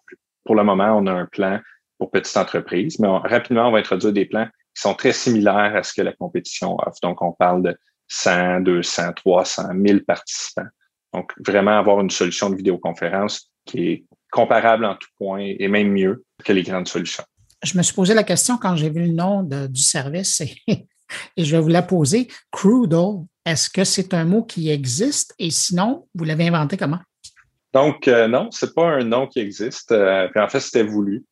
[0.45, 1.59] pour le moment, on a un plan
[1.97, 5.83] pour petites entreprises, mais rapidement, on va introduire des plans qui sont très similaires à
[5.83, 6.97] ce que la compétition offre.
[7.03, 7.77] Donc, on parle de
[8.07, 10.67] 100, 200, 300, 1000 participants.
[11.13, 15.91] Donc, vraiment avoir une solution de vidéoconférence qui est comparable en tout point et même
[15.91, 17.23] mieux que les grandes solutions.
[17.63, 20.83] Je me suis posé la question quand j'ai vu le nom du service et,
[21.37, 22.27] je vais vous la poser.
[22.51, 25.33] Crudo, est-ce que c'est un mot qui existe?
[25.39, 26.99] Et sinon, vous l'avez inventé comment?
[27.73, 29.91] Donc, euh, non, c'est pas un nom qui existe.
[29.91, 31.25] Euh, en fait, c'était voulu.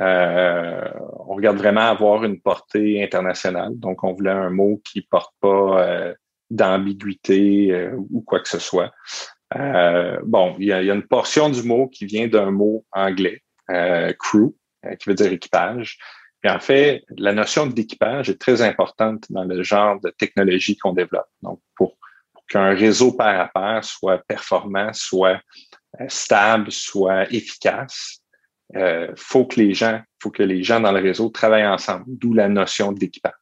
[0.00, 0.88] Euh,
[1.28, 3.72] on regarde vraiment avoir une portée internationale.
[3.76, 6.14] Donc, on voulait un mot qui porte pas
[6.50, 8.92] d'ambiguïté euh, ou quoi que ce soit.
[9.56, 14.12] Euh, bon, il y, a, une portion du mot qui vient d'un mot anglais, euh,
[14.18, 14.54] crew,
[14.98, 15.98] qui veut dire équipage.
[16.44, 20.92] Et en fait, la notion d'équipage est très importante dans le genre de technologie qu'on
[20.92, 21.28] développe.
[21.42, 21.96] Donc, pour,
[22.48, 25.40] qu'un réseau pair à pair soit performant, soit
[26.08, 28.20] stable, soit efficace,
[28.76, 32.32] euh, faut que les gens, faut que les gens dans le réseau travaillent ensemble, d'où
[32.32, 33.32] la notion d'équipage.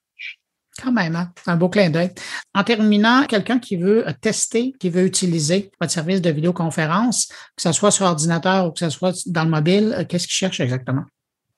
[0.80, 1.32] Quand même, hein?
[1.46, 2.10] un beau clin d'œil.
[2.54, 7.72] En terminant, quelqu'un qui veut tester, qui veut utiliser votre service de vidéoconférence, que ce
[7.72, 11.02] soit sur ordinateur ou que ce soit dans le mobile, euh, qu'est-ce qu'il cherche exactement?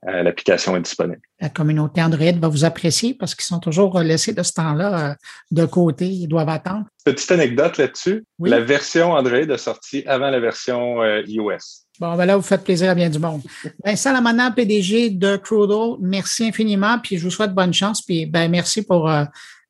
[0.08, 1.20] Euh, l'application est disponible.
[1.40, 5.14] La communauté Android va vous apprécier parce qu'ils sont toujours laissés de ce temps-là euh,
[5.50, 6.06] de côté.
[6.06, 6.86] Ils doivent attendre.
[7.04, 8.24] Petite anecdote là-dessus.
[8.38, 11.84] La version Android est sortie avant la version euh, iOS.
[11.98, 13.42] Bon, ben là, vous faites plaisir à bien du monde.
[13.84, 18.50] Vincent Lamana, PDG de Crudo, merci infiniment, puis je vous souhaite bonne chance, puis ben
[18.50, 19.10] merci pour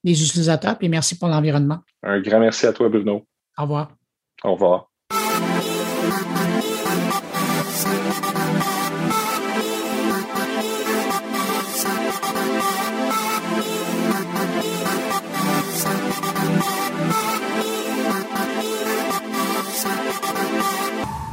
[0.04, 1.78] les utilisateurs, puis merci pour l'environnement.
[2.04, 3.26] Un grand merci à toi, Bruno.
[3.58, 3.90] Au revoir.
[4.44, 4.89] Au revoir.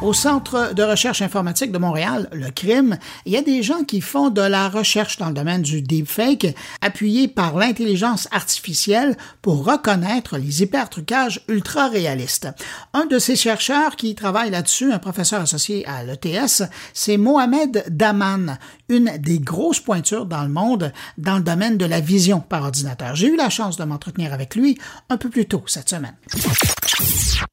[0.08, 4.00] Au Centre de recherche informatique de Montréal, le CRIM, il y a des gens qui
[4.00, 10.38] font de la recherche dans le domaine du deepfake, appuyés par l'intelligence artificielle pour reconnaître
[10.38, 12.48] les hypertrucages ultra réalistes.
[12.94, 18.60] Un de ces chercheurs qui travaille là-dessus, un professeur associé à l'ETS, c'est Mohamed Daman,
[18.88, 23.14] une des grosses pointures dans le monde dans le domaine de la vision par ordinateur.
[23.18, 24.78] J'ai eu la chance de m'entretenir avec lui
[25.10, 26.16] un peu plus tôt cette semaine.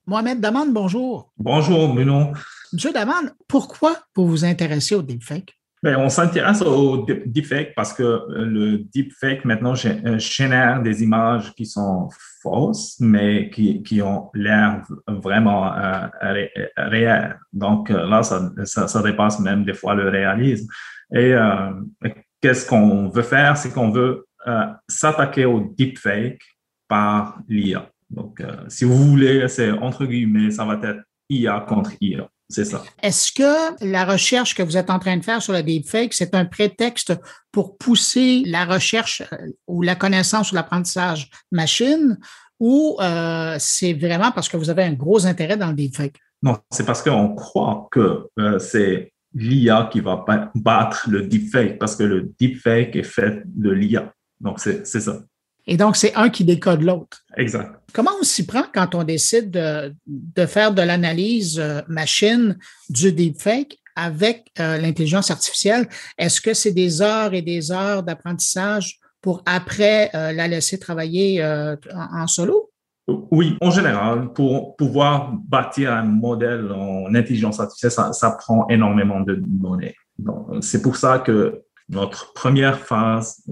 [0.07, 1.33] Mohamed Daman, bonjour.
[1.39, 2.33] Bonjour, Bruno.
[2.75, 5.57] Monsieur Daman, pourquoi vous vous intéressez au deepfake?
[5.81, 11.67] Bien, on s'intéresse au deepfake parce que le deepfake maintenant euh, génère des images qui
[11.67, 12.09] sont
[12.43, 16.09] fausses, mais qui, qui ont l'air vraiment euh,
[16.77, 17.39] réelles.
[17.53, 20.67] Donc euh, là, ça, dépasse même des fois le réalisme.
[21.15, 21.71] Et euh,
[22.41, 23.57] qu'est-ce qu'on veut faire?
[23.57, 26.43] C'est qu'on veut euh, s'attaquer au deepfake
[26.89, 27.89] par l'IA.
[28.11, 32.29] Donc, euh, si vous voulez, c'est entre guillemets, ça va être IA contre IA.
[32.49, 32.85] C'est ça.
[33.03, 36.35] Est-ce que la recherche que vous êtes en train de faire sur le deepfake, c'est
[36.35, 37.15] un prétexte
[37.53, 42.19] pour pousser la recherche euh, ou la connaissance ou l'apprentissage machine
[42.61, 46.17] ou euh, c'est vraiment parce que vous avez un gros intérêt dans le deepfake?
[46.43, 51.97] Non, c'est parce qu'on croit que euh, c'est l'IA qui va battre le deepfake parce
[51.97, 54.13] que le deepfake est fait de l'IA.
[54.41, 55.21] Donc, c'est ça.
[55.67, 57.23] Et donc, c'est un qui décode l'autre.
[57.37, 57.73] Exact.
[57.93, 62.59] Comment on s'y prend quand on décide de, de faire de l'analyse euh, machine
[62.91, 65.89] du deepfake avec euh, l'intelligence artificielle?
[66.19, 71.43] Est-ce que c'est des heures et des heures d'apprentissage pour après euh, la laisser travailler
[71.43, 72.71] euh, en, en, solo?
[73.07, 79.21] Oui, en général, pour pouvoir bâtir un modèle en intelligence artificielle, ça, ça prend énormément
[79.21, 79.95] de données.
[80.61, 83.43] C'est pour ça que notre première phase,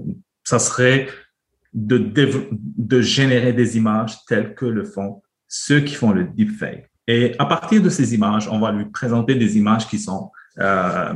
[0.43, 1.07] ça serait
[1.73, 6.89] de, générer des images telles que le font ceux qui font le deepfake.
[7.07, 11.13] Et à partir de ces images, on va lui présenter des images qui sont euh,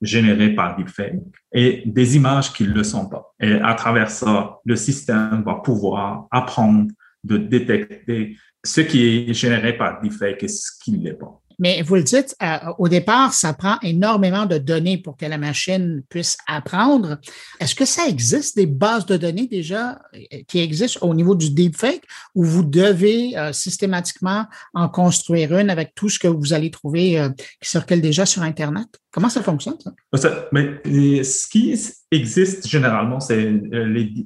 [0.00, 1.16] générées par deepfake
[1.52, 3.34] et des images qui ne le sont pas.
[3.40, 6.90] Et à travers ça, le système va pouvoir apprendre
[7.24, 11.41] de détecter ce qui est généré par deepfake et ce qui ne l'est pas.
[11.58, 15.38] Mais vous le dites, euh, au départ, ça prend énormément de données pour que la
[15.38, 17.18] machine puisse apprendre.
[17.60, 21.50] Est-ce que ça existe des bases de données déjà euh, qui existent au niveau du
[21.50, 22.02] deepfake
[22.34, 27.28] ou vous devez euh, systématiquement en construire une avec tout ce que vous allez trouver
[27.60, 28.86] qui circule déjà sur Internet?
[29.10, 29.76] Comment ça fonctionne,
[30.14, 30.48] ça?
[30.52, 30.80] Mais,
[31.22, 31.78] ce qui
[32.10, 34.24] existe généralement, c'est les,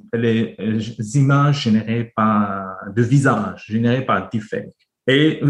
[1.15, 4.73] images générées par, de visage, générées par deepfake.
[5.07, 5.41] Et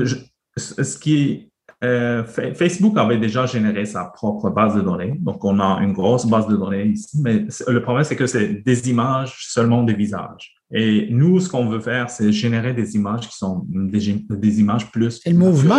[0.57, 1.51] ce qui
[1.83, 5.15] euh, Facebook avait déjà généré sa propre base de données.
[5.19, 8.63] Donc, on a une grosse base de données ici, mais le problème, c'est que c'est
[8.65, 10.55] des images seulement des visages.
[10.71, 14.91] Et nous, ce qu'on veut faire, c'est générer des images qui sont des, des images
[14.91, 15.75] plus le mouvement,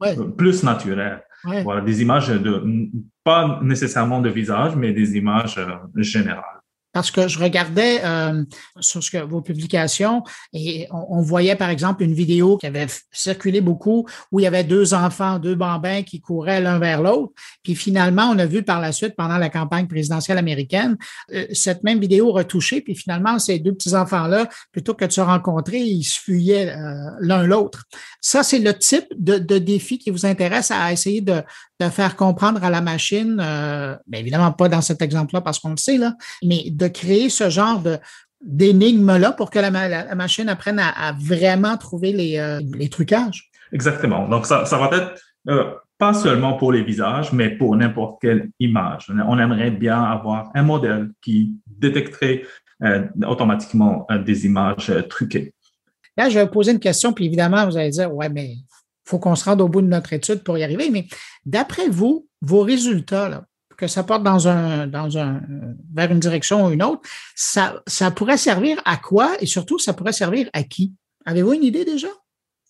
[0.00, 0.16] ouais.
[0.36, 1.22] plus naturelles.
[1.44, 1.62] Ouais.
[1.62, 2.62] Voilà, des images de,
[3.22, 6.60] pas nécessairement de visage, mais des images euh, générales
[6.94, 8.44] parce que je regardais euh,
[8.80, 13.60] sur ce que, vos publications et on, voyait par exemple une vidéo qui avait circulé
[13.60, 17.32] beaucoup où il y avait deux enfants, deux bambins qui couraient l'un vers l'autre.
[17.64, 20.96] Puis finalement, on a vu par la suite, pendant la campagne présidentielle américaine,
[21.32, 22.80] euh, cette même vidéo retouchée.
[22.80, 27.10] Puis finalement, ces deux petits enfants-là, plutôt que de se rencontrer, ils se fuyaient euh,
[27.20, 27.84] l'un l'autre.
[28.20, 31.42] Ça, c'est le type de, défi qui vous intéresse à essayer de,
[31.84, 35.70] de faire comprendre à la machine, euh, bien évidemment pas dans cet exemple-là parce qu'on
[35.70, 37.98] le sait, là, mais de créer ce genre de
[38.44, 43.50] d'énigmes-là pour que la, la, machine apprenne à, à vraiment trouver les, euh, les, trucages.
[43.72, 44.28] Exactement.
[44.28, 45.14] Donc, ça, ça va être
[45.48, 49.10] euh, pas seulement pour les visages, mais pour n'importe quelle image.
[49.26, 52.42] On aimerait bien avoir un modèle qui détecterait
[52.82, 55.54] euh, automatiquement des images truquées.
[56.16, 58.56] Là, je vais vous poser une question, puis évidemment, vous allez dire, ouais, mais
[59.04, 60.90] faut qu'on se rende au bout de notre étude pour y arriver.
[60.90, 61.06] Mais
[61.44, 63.44] d'après vous, vos résultats,
[63.76, 65.40] que ça porte dans un, dans un,
[65.92, 67.02] vers une direction ou une autre,
[67.34, 70.94] ça, ça pourrait servir à quoi et surtout, ça pourrait servir à qui?
[71.26, 72.08] Avez-vous une idée déjà?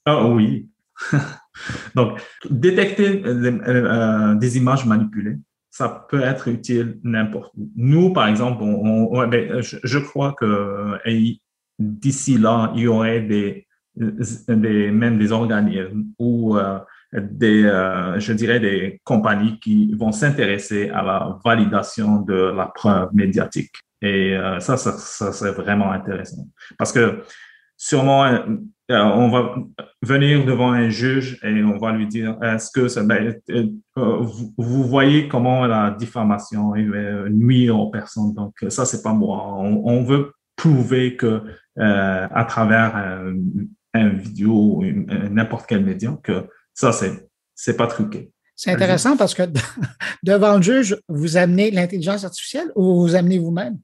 [0.06, 0.68] Ah oui.
[1.94, 5.38] Donc, détecter euh, euh, des images manipulées,
[5.70, 7.70] ça peut être utile n'importe où.
[7.76, 8.64] Nous, par exemple,
[9.28, 10.98] ben, je, crois que
[11.78, 16.78] d'ici là, il y aurait des, des, même des organismes ou euh,
[17.12, 23.10] des, euh, je dirais, des compagnies qui vont s'intéresser à la validation de la preuve
[23.12, 23.72] médiatique.
[24.02, 26.46] Et euh, ça, ça, ça serait vraiment intéressant.
[26.76, 27.22] Parce que
[27.76, 28.24] sûrement,
[28.90, 29.54] euh, on va
[30.02, 33.66] venir devant un juge et on va lui dire, est-ce que ben, euh,
[34.58, 36.74] vous, voyez comment la diffamation
[37.30, 38.34] nuit aux personnes?
[38.34, 39.54] Donc, ça, c'est pas moi.
[39.56, 41.42] On, veut prouver que
[41.78, 43.22] euh, à travers
[43.94, 44.82] un vidéo,
[45.30, 48.30] n'importe quel média, que ça, c'est c'est pas truqué.
[48.56, 49.42] C'est intéressant parce que
[50.22, 53.78] devant le juge, vous amenez l'intelligence artificielle ou vous amenez vous-même?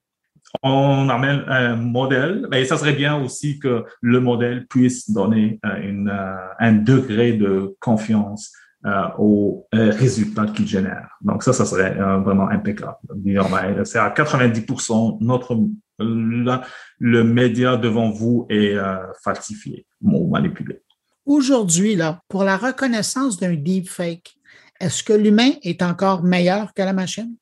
[0.62, 5.80] On amène un modèle, mais ça serait bien aussi que le modèle puisse donner euh,
[5.80, 8.52] une, euh, un degré de confiance
[8.86, 11.08] euh, aux résultats qu'il génère.
[11.20, 12.96] Donc ça, ça serait vraiment impeccable.
[13.14, 15.58] Ben, c'est à 90% notre
[15.98, 18.74] le média devant vous est
[19.22, 20.80] falsifié ou manipulé.
[21.26, 24.34] Aujourd'hui, là, pour la reconnaissance d'un deepfake,
[24.80, 27.36] est-ce que l'humain est encore meilleur que la machine?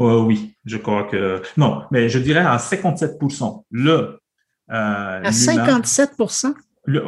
[0.00, 3.18] Euh, oui, je crois que non, mais je dirais à 57
[3.70, 3.92] Le
[4.70, 6.54] euh, à 57%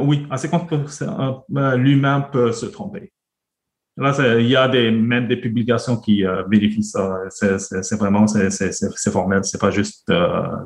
[0.00, 3.12] Oui, à 50% euh, l'humain peut se tromper.
[3.98, 7.18] Là, il y a des, même des publications qui vérifient ça.
[7.30, 10.12] C'est vraiment c'est formel, c'est pas juste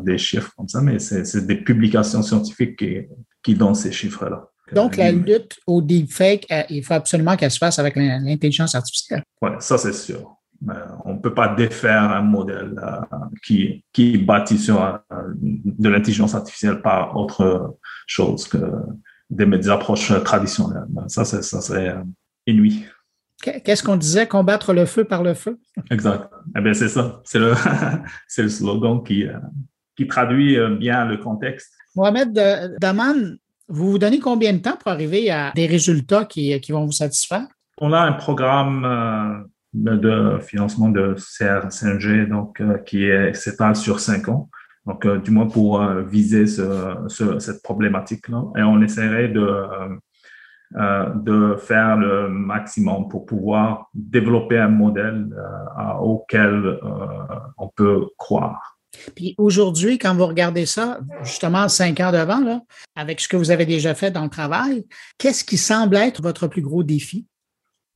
[0.02, 3.06] des chiffres comme ça, mais c'est des publications scientifiques qui,
[3.42, 4.48] qui donnent ces chiffres-là.
[4.72, 9.22] Donc, la lutte au deepfake, il faut absolument qu'elle se fasse avec l'intelligence artificielle.
[9.42, 10.36] Oui, ça c'est sûr.
[10.68, 10.74] Euh,
[11.06, 15.00] on ne peut pas défaire un modèle euh, qui, qui est bâti sur euh,
[15.34, 18.58] de l'intelligence artificielle par autre chose que
[19.30, 20.86] des approches traditionnelles.
[21.06, 21.96] Ça, ça serait
[22.46, 22.84] inouï.
[23.40, 25.58] Qu'est-ce qu'on disait, combattre le feu par le feu?
[25.90, 26.30] Exact.
[26.56, 27.20] Eh bien, c'est ça.
[27.24, 27.54] C'est le,
[28.28, 29.26] c'est le slogan qui,
[29.96, 31.72] qui traduit bien le contexte.
[31.96, 32.32] Mohamed
[32.80, 33.38] Daman,
[33.68, 36.92] vous vous donnez combien de temps pour arriver à des résultats qui, qui vont vous
[36.92, 37.46] satisfaire?
[37.78, 44.50] On a un programme de financement de CRCNG, donc euh, qui s'étale sur cinq ans.
[44.86, 48.44] Donc, euh, du moins pour euh, viser ce, cette problématique-là.
[48.56, 49.46] Et on essaierait de,
[50.72, 55.28] de faire le maximum pour pouvoir développer un modèle
[56.00, 56.78] auquel
[57.58, 58.78] on peut croire.
[59.14, 62.60] Puis aujourd'hui, quand vous regardez ça, justement cinq ans devant, là,
[62.96, 64.84] avec ce que vous avez déjà fait dans le travail,
[65.18, 67.26] qu'est-ce qui semble être votre plus gros défi?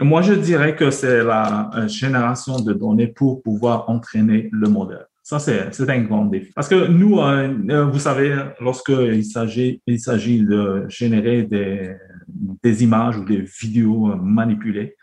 [0.03, 5.07] Moi, je dirais que c'est la euh, génération de données pour pouvoir entraîner le modèle.
[5.23, 6.53] Ça, c'est un grand défi.
[6.55, 11.97] Parce que nous, euh, euh, vous savez, lorsqu'il s'agit il s'agit de générer des,
[12.29, 14.97] des images ou des vidéos manipulées,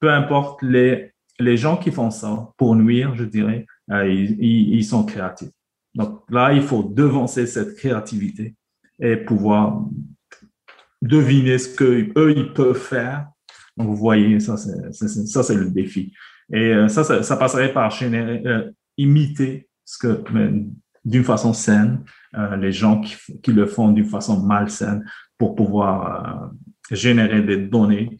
[0.00, 5.04] peu importe les, les gens qui font ça pour nuire, je dirais, ils, ils, sont
[5.04, 5.50] créatifs.
[5.94, 8.54] Donc là, il faut devancer cette créativité
[9.00, 9.84] et pouvoir
[11.00, 13.28] deviner ce qu'eux, ils peuvent faire
[13.76, 16.12] donc, vous voyez, ça, c'est, le défi.
[16.52, 20.24] Et euh, ça, ça, passerait par euh, imiter ce que,
[21.04, 22.02] d'une façon saine,
[22.34, 25.04] euh, les gens qui, qui, le font d'une façon malsaine
[25.38, 26.50] pour pouvoir
[26.90, 28.18] générer des données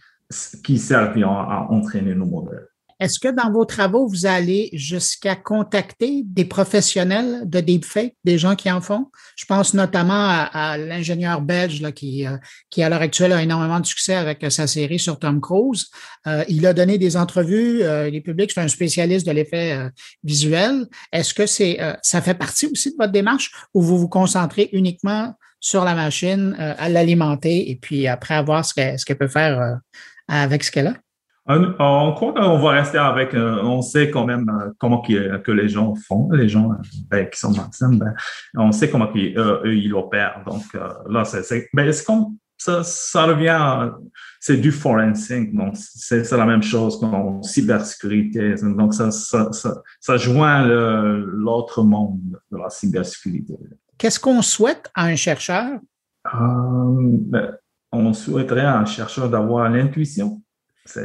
[0.64, 2.67] qui serviront à entraîner nos modèles.
[2.99, 8.57] Est-ce que dans vos travaux, vous allez jusqu'à contacter des professionnels de deepfake, des gens
[8.57, 9.11] qui en font?
[9.37, 12.39] Je pense notamment à, l'ingénieur belge là, qui, euh,
[12.71, 15.91] qui, à l'heure actuelle, a énormément de succès avec euh, sa série sur Tom Cruise.
[16.27, 19.91] Euh, il a donné des entrevues, euh, il est public, c'est un spécialiste de l'effet
[20.25, 20.87] visuel.
[21.12, 25.35] Est-ce que c'est ça fait partie aussi de votre démarche ou vous vous concentrez uniquement
[25.67, 29.81] sur la machine, à l'alimenter et puis après ce qu'elle ce qu'elle peut faire
[30.29, 30.95] avec ce qu'elle a?
[31.49, 35.69] On croit qu'on va rester avec, euh, on sait quand même euh, comment que les
[35.69, 36.71] gens font, les gens
[37.09, 38.12] ben, qui sont médecins, ben,
[38.57, 40.43] on sait comment ils, eux, ils opèrent.
[40.45, 40.64] Donc
[41.09, 43.93] là, c'est ben, comme ça, ça revient,
[44.41, 48.57] c'est du forensic, donc c'est la même chose qu'en cybersécurité.
[48.62, 52.19] Donc ça, ça, ça, ça joint l'autre monde
[52.51, 53.55] de la cybersécurité.
[53.99, 55.80] Qu'est-ce qu'on souhaite à un chercheur?
[56.34, 57.53] Euh,
[57.92, 60.42] on souhaiterait à un chercheur d'avoir l'intuition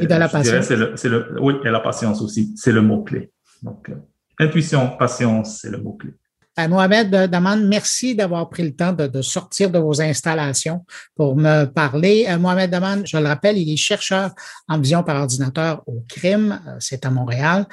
[0.00, 0.70] et de la patience.
[0.70, 3.32] le, oui, et la patience aussi, c'est le mot-clé.
[3.62, 3.94] Donc, euh,
[4.38, 6.12] intuition, patience, c'est le mot-clé.
[6.58, 10.84] Euh, Mohamed Daman, merci d'avoir pris le temps de, sortir de vos installations
[11.14, 12.26] pour me parler.
[12.28, 14.30] Euh, Mohamed Daman, je le rappelle, il est chercheur
[14.68, 16.60] en vision par ordinateur au crime.
[16.78, 17.66] C'est à Montréal.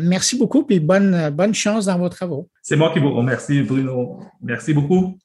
[0.00, 2.48] merci beaucoup et bonne, bonne chance dans vos travaux.
[2.62, 4.20] C'est moi qui vous remercie, Bruno.
[4.42, 5.18] Merci beaucoup.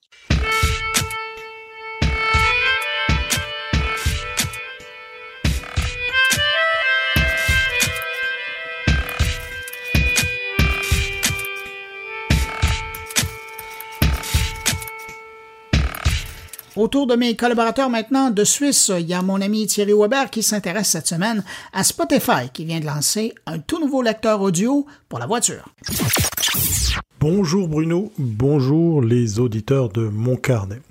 [16.78, 20.42] Autour de mes collaborateurs maintenant de Suisse, il y a mon ami Thierry Weber qui
[20.42, 21.44] s'intéresse cette semaine
[21.74, 25.66] à Spotify qui vient de lancer un tout nouveau lecteur audio pour la voiture.
[27.20, 30.82] Bonjour Bruno, bonjour les auditeurs de Mon Carnet.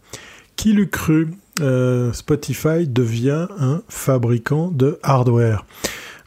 [0.55, 1.29] Qui l'eût cru
[1.63, 5.65] euh, Spotify devient un fabricant de hardware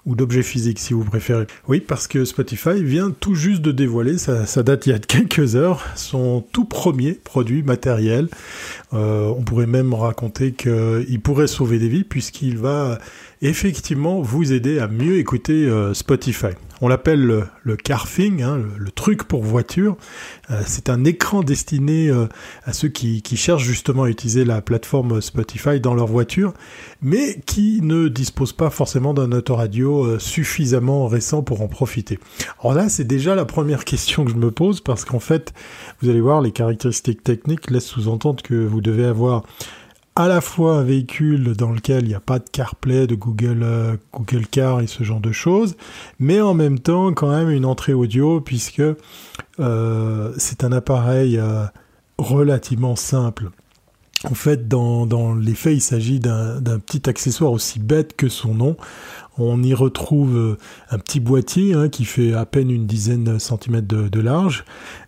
[0.06, 1.47] ou d'objets physiques si vous préférez.
[1.68, 5.56] Oui, parce que Spotify vient tout juste de dévoiler, ça, date il y a quelques
[5.56, 8.28] heures, son tout premier produit matériel.
[8.93, 12.99] Euh, on pourrait même raconter qu'il pourrait sauver des vies puisqu'il va
[13.44, 16.54] effectivement vous aider à mieux écouter euh, Spotify.
[16.82, 19.96] On l'appelle le, carfing, hein, le, truc pour voiture.
[20.52, 22.28] Euh, c'est un écran destiné euh,
[22.66, 26.54] à ceux qui, cherchent justement à utiliser la plateforme Spotify dans leur voiture,
[27.02, 32.20] mais qui ne disposent pas forcément d'un autoradio suffisamment récent pour en profiter.
[32.62, 35.54] Alors là, c'est déjà la première question que je me pose parce qu'en fait,
[36.02, 39.44] vous allez voir, les caractéristiques techniques laissent sous-entendre que vous devez avoir
[40.16, 43.61] à la fois un véhicule dans lequel il n'y a pas de CarPlay, de Google,
[43.64, 45.76] euh, Google Car et ce genre de choses,
[46.20, 48.82] mais en même temps quand même une entrée audio puisque
[49.59, 51.66] euh, c'est un appareil euh,
[52.18, 53.49] relativement simple.
[54.30, 58.53] En fait, dans, dans les faits, il s'agit d'un petit accessoire aussi bête que son
[58.53, 58.78] nom.
[59.38, 60.57] On y retrouve euh,
[60.91, 64.63] un petit boîtier hein, qui fait à peine une dizaine de centimètres de, large,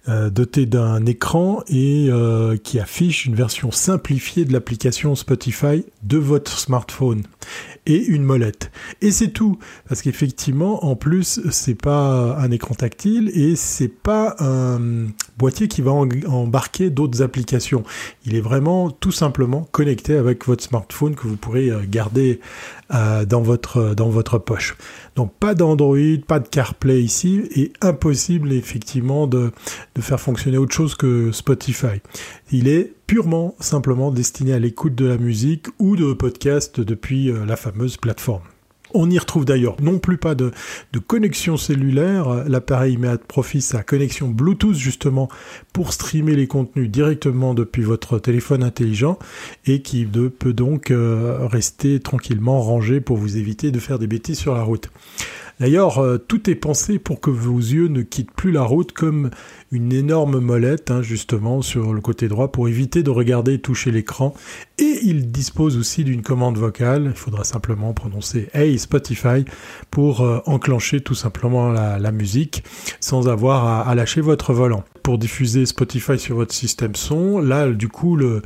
[0.10, 6.18] euh, doté d'un écran et euh, qui affiche une version simplifiée de l'application Spotify de
[6.18, 7.22] votre smartphone
[7.86, 8.72] et une molette.
[9.02, 14.36] Et c'est tout, parce qu'effectivement, en plus, c'est pas un écran tactile et c'est pas
[14.40, 15.08] un
[15.38, 17.84] boîtier qui va embarquer d'autres applications.
[18.26, 22.40] Il est vraiment tout simplement connecté avec votre smartphone que vous pourrez garder
[22.90, 24.78] dans votre dans votre poche.
[25.16, 29.52] Donc pas d'Android, pas de CarPlay ici, et impossible effectivement de,
[29.96, 32.02] de faire fonctionner autre chose que Spotify.
[32.52, 37.46] Il est purement simplement destiné à l'écoute de la musique ou de podcast depuis euh,
[37.46, 38.44] la fameuse plateforme.
[38.98, 40.52] On n'y retrouve d'ailleurs non plus pas de,
[41.06, 42.46] connexion cellulaire.
[42.48, 45.28] L'appareil met à profit sa connexion Bluetooth justement
[45.74, 49.20] pour streamer les contenus directement depuis votre téléphone intelligent
[49.66, 54.40] et qui peut donc euh, rester tranquillement rangé pour vous éviter de faire des bêtises
[54.40, 54.90] sur la route.
[55.60, 59.30] D'ailleurs, euh, tout est pensé pour que vos yeux ne quittent plus la route comme
[59.76, 63.92] une énorme molette, hein, justement, sur le côté droit pour éviter de regarder et toucher
[63.92, 64.34] l'écran.
[64.78, 67.08] Et il dispose aussi d'une commande vocale.
[67.08, 69.44] Il faudra simplement prononcer Hey Spotify
[69.92, 72.64] pour euh, enclencher tout simplement la, musique
[73.02, 77.40] sans avoir à lâcher votre volant pour diffuser Spotify sur votre système son.
[77.40, 78.42] Là, du coup, le,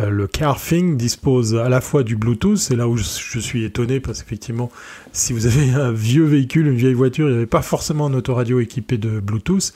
[0.00, 3.04] euh, le Carthing dispose à la fois du Bluetooth, c'est là où je,
[3.38, 4.70] suis étonné parce qu'effectivement,
[5.12, 8.14] si vous avez un vieux véhicule, une vieille voiture, il n'y avait pas forcément un
[8.14, 9.72] autoradio équipé de Bluetooth,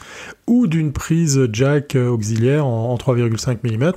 [0.47, 3.93] ou d'une prise jack auxiliaire en, 3,5 mm.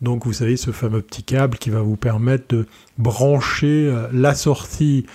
[0.00, 2.66] Donc vous savez, ce fameux petit câble qui va vous permettre de
[2.98, 5.06] brancher euh, la sortie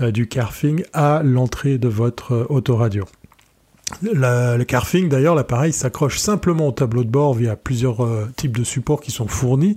[0.00, 3.04] euh, du Carthing à l'entrée de votre autoradio
[4.02, 8.64] le carfing, d'ailleurs, l'appareil s'accroche simplement au tableau de bord via plusieurs euh, types de
[8.64, 9.74] supports qui sont fournis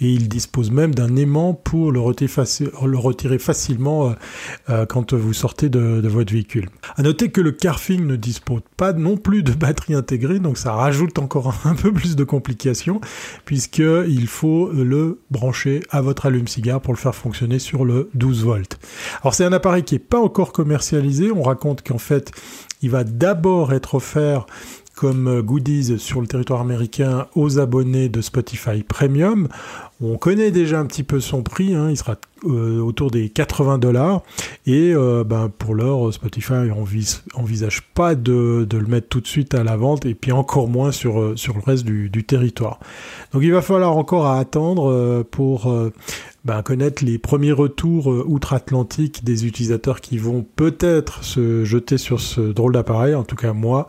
[0.00, 4.12] et il dispose même d'un aimant pour le retirer, facilement euh,
[4.70, 6.68] euh, quand vous sortez de, votre véhicule.
[6.96, 10.72] À noter que le carfing ne dispose pas non plus de batterie intégrée, donc ça
[10.72, 13.00] rajoute encore un peu plus de complications
[13.44, 18.78] puisqu'il faut le brancher à votre allume-cigare pour le faire fonctionner sur le 12 volts.
[19.22, 22.32] Alors c'est un appareil qui n'est pas encore commercialisé, on raconte qu'en fait
[22.86, 24.46] il va d'abord être offert
[24.94, 29.48] comme goodies sur le territoire américain aux abonnés de Spotify Premium.
[30.00, 31.90] On connaît déjà un petit peu son prix, hein.
[31.90, 32.14] il sera
[32.44, 34.22] euh, autour des 80 dollars.
[34.66, 36.70] Et euh, ben, pour l'heure, Spotify
[37.34, 40.92] envisage pas de, le mettre tout de suite à la vente, et puis encore moins
[40.92, 42.78] sur, euh, sur le reste du, territoire.
[43.32, 45.72] Donc il va falloir encore attendre pour
[46.46, 52.40] ben, connaître les premiers retours outre-Atlantique des utilisateurs qui vont peut-être se jeter sur ce
[52.40, 53.16] drôle d'appareil.
[53.16, 53.88] En tout cas, moi,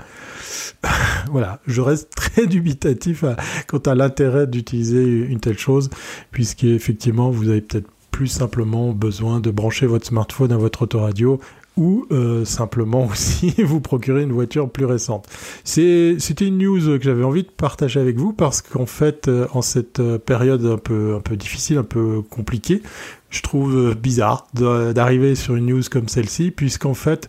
[1.32, 3.24] voilà, je reste très dubitatif
[3.68, 5.91] quant à l'intérêt d'utiliser une telle chose,
[6.32, 11.39] puisqu'effectivement, vous avez peut-être plus simplement besoin de brancher votre smartphone à votre autoradio
[11.78, 15.28] ou euh, simplement aussi vous procurer une voiture plus récente.
[15.63, 19.61] C'était une news que j'avais envie de partager avec vous parce qu'en fait, euh, en
[19.61, 22.82] cette euh, période un peu, un peu difficile, un peu compliquée,
[23.30, 27.28] je trouve bizarre d'arriver sur une news comme celle-ci, puisqu'en fait,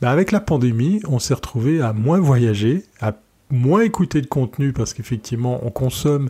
[0.00, 3.12] bah, avec la pandémie, on s'est retrouvé à moins voyager, à
[3.50, 6.28] moins écouter de contenu parce qu'effectivement on consomme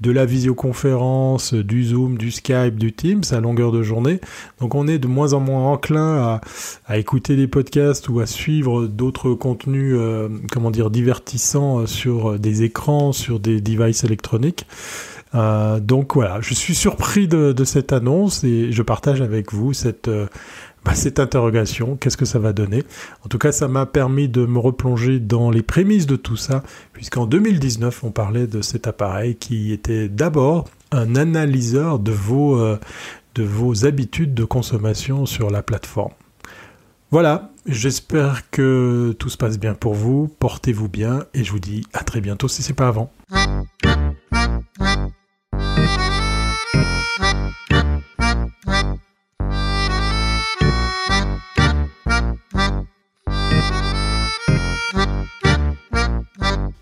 [0.00, 4.20] de la visioconférence, du Zoom, du Skype, du Teams à longueur de journée.
[4.60, 6.40] Donc on est de moins en moins enclin
[6.86, 12.62] à, écouter des podcasts ou à suivre d'autres contenus, euh, comment dire, divertissants sur des
[12.62, 14.66] écrans, sur des devices électroniques.
[15.34, 20.08] Euh, donc voilà, je suis surpris de, cette annonce et je partage avec vous cette,
[20.08, 20.26] euh,
[20.84, 22.84] bah, cette interrogation, qu'est-ce que ça va donner?
[23.24, 26.62] En tout cas, ça m'a permis de me replonger dans les prémices de tout ça,
[26.92, 32.78] puisqu'en 2019, on parlait de cet appareil qui était d'abord un analyseur de vos, euh,
[33.34, 36.12] de vos habitudes de consommation sur la plateforme.
[37.10, 41.86] Voilà, j'espère que tout se passe bien pour vous, portez-vous bien et je vous dis
[41.94, 43.10] à très bientôt si c'est pas avant.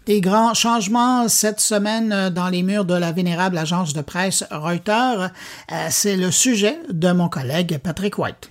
[0.06, 4.44] Des grands changements cette semaine euh, dans les murs de la vénérable agence de presse
[4.52, 5.32] Reuters.
[5.72, 8.48] Euh, c'est le sujet de mon collègue Patrick White.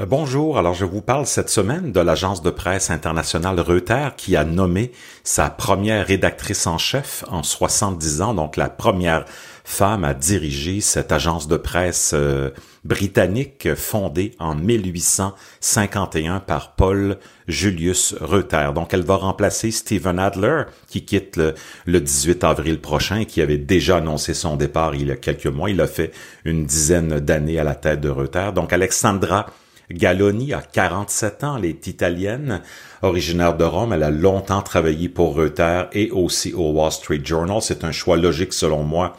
[0.00, 4.34] Euh, bonjour, alors je vous parle cette semaine de l'agence de presse internationale Reuters qui
[4.34, 4.90] a nommé
[5.22, 9.26] sa première rédactrice en chef en 70 ans, donc la première
[9.66, 12.50] femme à diriger cette agence de presse euh,
[12.84, 18.72] britannique fondée en 1851 par Paul Julius Reuters.
[18.72, 21.54] Donc elle va remplacer Stephen Adler qui quitte le,
[21.84, 25.46] le 18 avril prochain et qui avait déjà annoncé son départ il y a quelques
[25.46, 25.68] mois.
[25.68, 26.12] Il a fait
[26.44, 28.52] une dizaine d'années à la tête de Reuters.
[28.52, 29.46] Donc Alexandra
[29.90, 32.62] Galloni a 47 ans, elle est italienne,
[33.02, 37.58] originaire de Rome, elle a longtemps travaillé pour Reuters et aussi au Wall Street Journal.
[37.62, 39.16] C'est un choix logique selon moi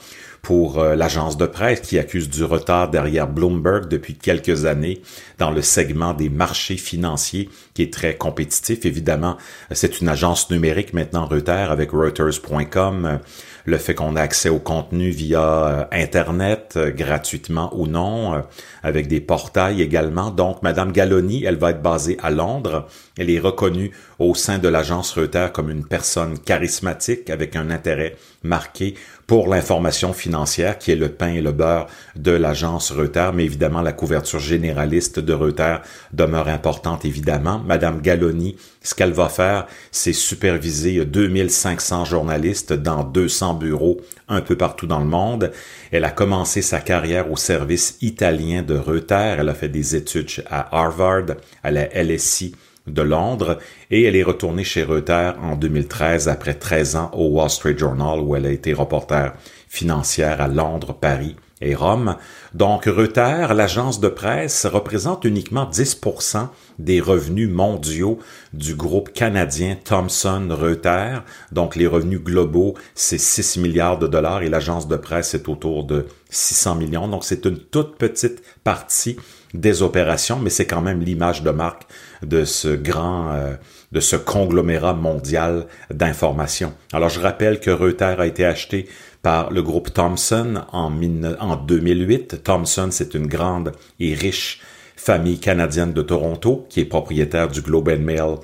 [0.48, 5.02] pour euh, l'agence de presse qui accuse du retard derrière Bloomberg depuis quelques années
[5.40, 8.86] dans le segment des marchés financiers qui est très compétitif.
[8.86, 9.36] Évidemment,
[9.72, 13.20] c'est une agence numérique maintenant Reuters avec Reuters.com
[13.68, 18.40] le fait qu'on a accès au contenu via euh, Internet, euh, gratuitement ou non, euh,
[18.82, 20.32] avec des portails également.
[20.32, 22.88] Donc, Madame Galloni, elle va être basée à Londres.
[23.20, 28.16] Elle est reconnue au sein de l'agence Reuters comme une personne charismatique avec un intérêt
[28.48, 28.96] marqué
[29.28, 33.82] pour l'information financière qui est le pain et le beurre de l'agence Reuters, mais évidemment
[33.82, 35.82] la couverture généraliste de Reuters
[36.14, 37.60] demeure importante évidemment.
[37.60, 44.56] Madame Galloni, ce qu'elle va faire, c'est superviser 2500 journalistes dans 200 bureaux un peu
[44.56, 45.52] partout dans le monde.
[45.92, 49.40] Elle a commencé sa carrière au service italien de Reuters.
[49.40, 52.56] Elle a fait des études à Harvard, à la LSI
[52.88, 53.60] de Londres
[53.92, 58.20] et elle est retournée chez Reuters en 2013 après 13 ans au Wall Street Journal
[58.20, 59.34] où elle a été reporter
[59.68, 62.16] financière à Londres, Paris et Rome.
[62.54, 66.48] Donc Reuters, l'agence de presse, représente uniquement 10%
[66.80, 68.20] des revenus mondiaux
[68.54, 71.24] du groupe canadien Thomson Reuters.
[71.52, 75.84] Donc les revenus globaux, c'est 6 milliards de dollars et l'agence de presse est autour
[75.84, 77.08] de 600 millions.
[77.08, 79.18] Donc c'est une toute petite partie
[79.54, 81.84] des opérations, mais c'est quand même l'image de marque
[82.24, 83.54] de ce grand, euh,
[83.92, 86.74] de ce conglomérat mondial d'information.
[86.94, 88.88] Alors je rappelle que Reuters a été acheté
[89.22, 90.92] par le groupe Thomson en,
[91.40, 92.44] en 2008.
[92.44, 94.62] Thomson, c'est une grande et riche
[94.96, 98.36] famille canadienne de Toronto qui est propriétaire du Globe and Mail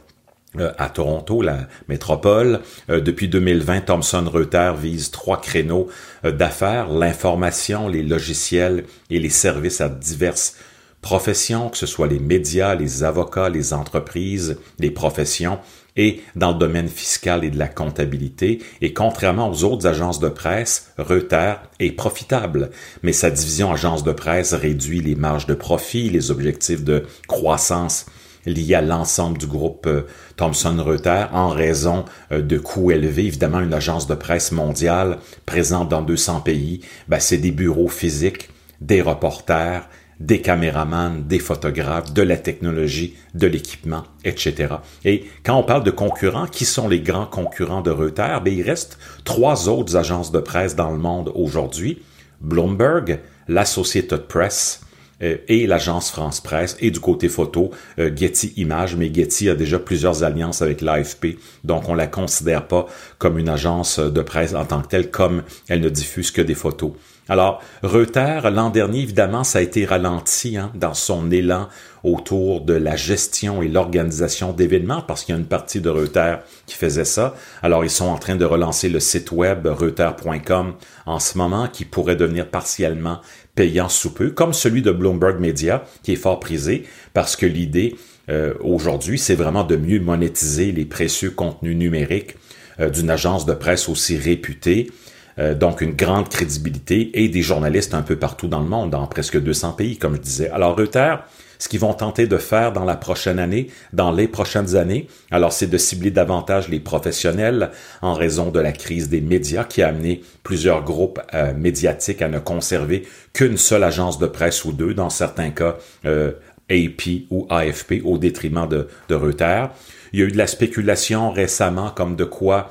[0.59, 2.59] euh, à Toronto, la métropole.
[2.89, 5.87] Euh, depuis 2020, Thomson Reuters vise trois créneaux
[6.23, 10.55] d'affaires, l'information, les logiciels et les services à diverses
[11.03, 15.59] professions, que ce soit les médias, les avocats, les entreprises, les professions,
[15.95, 18.63] et dans le domaine fiscal et de la comptabilité.
[18.81, 22.71] Et contrairement aux autres agences de presse, Reuters est profitable,
[23.03, 28.07] mais sa division agence de presse réduit les marges de profit, les objectifs de croissance
[28.45, 30.01] liés à l'ensemble du groupe euh,
[30.35, 33.25] Thomson Reuters en raison euh, de coûts élevés.
[33.25, 38.49] Évidemment, une agence de presse mondiale présente dans 200 pays, ben, c'est des bureaux physiques,
[38.81, 39.87] des reporters,
[40.23, 44.75] des caméramans, des photographes, de la technologie, de l'équipement, etc.
[45.03, 48.41] Et quand on parle de concurrents, qui sont les grands concurrents de Reuters?
[48.41, 52.01] Ben, il reste trois autres agences de presse dans le monde aujourd'hui.
[52.39, 53.19] Bloomberg,
[53.49, 54.81] l'Associated Press
[55.21, 59.55] euh, et l'agence France Presse et du côté photo, euh, Getty Images, mais Getty a
[59.55, 64.55] déjà plusieurs alliances avec l'AFP, donc on la considère pas comme une agence de presse
[64.55, 66.93] en tant que telle, comme elle ne diffuse que des photos.
[67.29, 71.69] Alors, Reuters, l'an dernier, évidemment, ça a été ralenti hein, dans son élan
[72.03, 76.43] autour de la gestion et l'organisation d'événements, parce qu'il y a une partie de Reuters
[76.65, 77.33] qui faisait ça.
[77.61, 80.73] Alors, ils sont en train de relancer le site web reuters.com
[81.05, 83.21] en ce moment, qui pourrait devenir partiellement
[83.55, 87.95] payant sous peu, comme celui de Bloomberg Media, qui est fort prisé, parce que l'idée
[88.29, 92.35] euh, aujourd'hui, c'est vraiment de mieux monétiser les précieux contenus numériques
[92.79, 94.91] euh, d'une agence de presse aussi réputée
[95.39, 99.05] euh, donc une grande crédibilité et des journalistes un peu partout dans le monde, dans
[99.07, 100.49] presque 200 pays, comme je disais.
[100.49, 101.23] Alors Reuters,
[101.63, 105.53] ce qu'ils vont tenter de faire dans la prochaine année, dans les prochaines années, alors
[105.53, 107.71] c'est de cibler davantage les professionnels
[108.01, 112.27] en raison de la crise des médias qui a amené plusieurs groupes euh, médiatiques à
[112.27, 116.33] ne conserver qu'une seule agence de presse ou deux, dans certains cas euh,
[116.69, 119.69] AP ou AFP, au détriment de, de Reuters.
[120.11, 122.69] Il y a eu de la spéculation récemment comme de quoi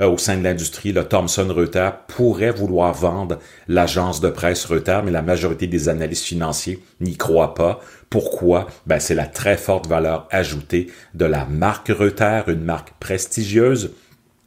[0.00, 3.38] euh, au sein de l'industrie, le Thomson Reuters pourrait vouloir vendre
[3.68, 7.80] l'agence de presse Reuters, mais la majorité des analystes financiers n'y croient pas.
[8.10, 8.66] Pourquoi?
[8.86, 13.92] Ben, c'est la très forte valeur ajoutée de la marque Reuters, une marque prestigieuse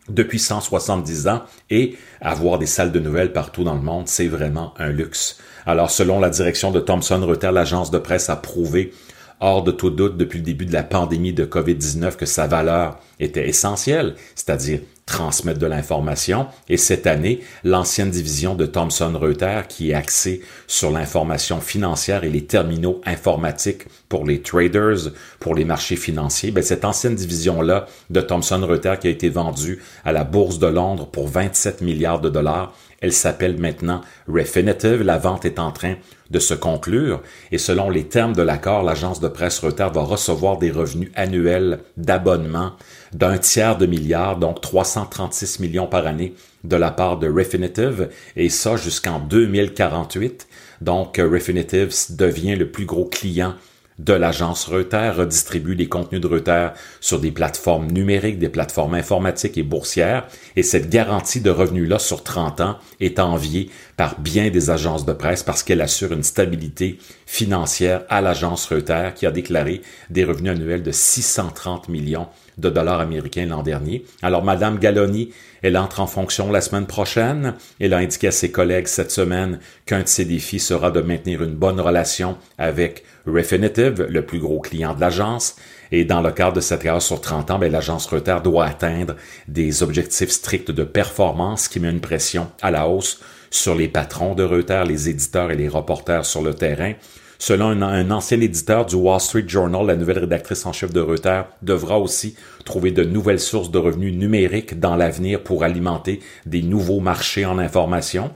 [0.09, 4.73] depuis 170 ans et avoir des salles de nouvelles partout dans le monde, c'est vraiment
[4.77, 5.37] un luxe.
[5.65, 8.93] Alors, selon la direction de Thomson Reuters, l'agence de presse a prouvé
[9.39, 12.99] hors de tout doute depuis le début de la pandémie de COVID-19 que sa valeur
[13.19, 16.47] était essentielle, c'est-à-dire transmettre de l'information.
[16.69, 22.29] Et cette année, l'ancienne division de Thomson Reuters, qui est axée sur l'information financière et
[22.29, 28.21] les terminaux informatiques pour les traders, pour les marchés financiers, ben cette ancienne division-là de
[28.21, 32.29] Thomson Reuters qui a été vendue à la Bourse de Londres pour 27 milliards de
[32.29, 35.03] dollars, elle s'appelle maintenant Refinitiv.
[35.03, 35.95] La vente est en train
[36.31, 40.57] de se conclure et selon les termes de l'accord, l'agence de presse Reuters va recevoir
[40.57, 42.73] des revenus annuels d'abonnement
[43.13, 46.33] d'un tiers de milliard, donc 336 millions par année
[46.63, 50.47] de la part de Refinitiv et ça jusqu'en 2048.
[50.81, 53.53] Donc Refinitiv devient le plus gros client
[53.99, 59.57] de l'agence Reuters redistribue les contenus de Reuters sur des plateformes numériques, des plateformes informatiques
[59.57, 64.69] et boursières, et cette garantie de revenus-là sur 30 ans est enviée par bien des
[64.69, 69.81] agences de presse parce qu'elle assure une stabilité financière à l'agence Reuters qui a déclaré
[70.11, 72.27] des revenus annuels de 630 millions
[72.59, 74.05] de dollars américains l'an dernier.
[74.21, 75.31] Alors, Madame Galloni,
[75.61, 77.55] elle entre en fonction la semaine prochaine.
[77.79, 81.43] Elle a indiqué à ses collègues cette semaine qu'un de ses défis sera de maintenir
[81.43, 85.55] une bonne relation avec Refinitiv, le plus gros client de l'agence.
[85.91, 89.15] Et dans le cadre de cette carrière sur 30 ans, ben, l'agence Reuters doit atteindre
[89.47, 93.19] des objectifs stricts de performance qui met une pression à la hausse
[93.49, 96.93] sur les patrons de Reuters, les éditeurs et les reporters sur le terrain.
[97.39, 101.47] Selon un, ancien éditeur du Wall Street Journal, la nouvelle rédactrice en chef de Reuters
[101.61, 102.35] devra aussi
[102.65, 107.59] trouver de nouvelles sources de revenus numériques dans l'avenir pour alimenter des nouveaux marchés en
[107.59, 108.31] information.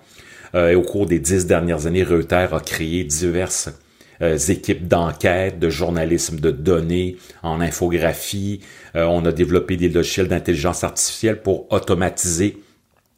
[0.53, 3.69] Euh, et au cours des dix dernières années, Reuters a créé diverses
[4.21, 8.59] euh, équipes d'enquête, de journalisme de données, en infographie.
[8.95, 12.57] Euh, on a développé des logiciels d'intelligence artificielle pour automatiser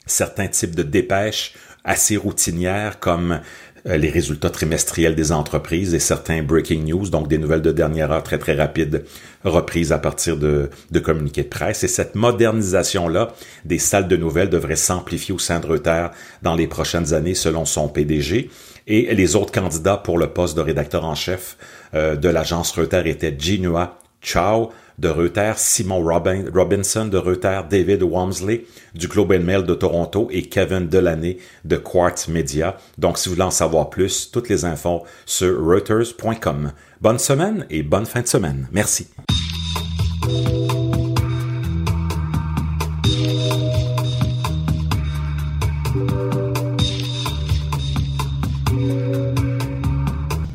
[0.06, 3.40] certains types de dépêches assez routinières comme
[3.86, 8.12] euh, les résultats trimestriels des entreprises et certains breaking news, donc des nouvelles de dernière
[8.12, 9.04] heure très très rapides
[9.44, 11.84] reprises à partir de, de communiqués de presse.
[11.84, 13.34] Et cette modernisation-là
[13.66, 16.12] des salles de nouvelles devrait s'amplifier au sein de Reuters
[16.42, 18.50] dans les prochaines années selon son PDG.
[18.88, 21.58] Et les autres candidats pour le poste de rédacteur en chef
[21.94, 28.66] euh, de l'agence Reuters étaient Jinua Chao, de Reuters, Simon Robinson de Reuters, David Walmsley
[28.94, 32.78] du Globe and Mail de Toronto et Kevin Delaney de Quartz Media.
[32.98, 36.72] Donc, si vous voulez en savoir plus, toutes les infos sur reuters.com.
[37.02, 38.68] Bonne semaine et bonne fin de semaine.
[38.72, 39.08] Merci.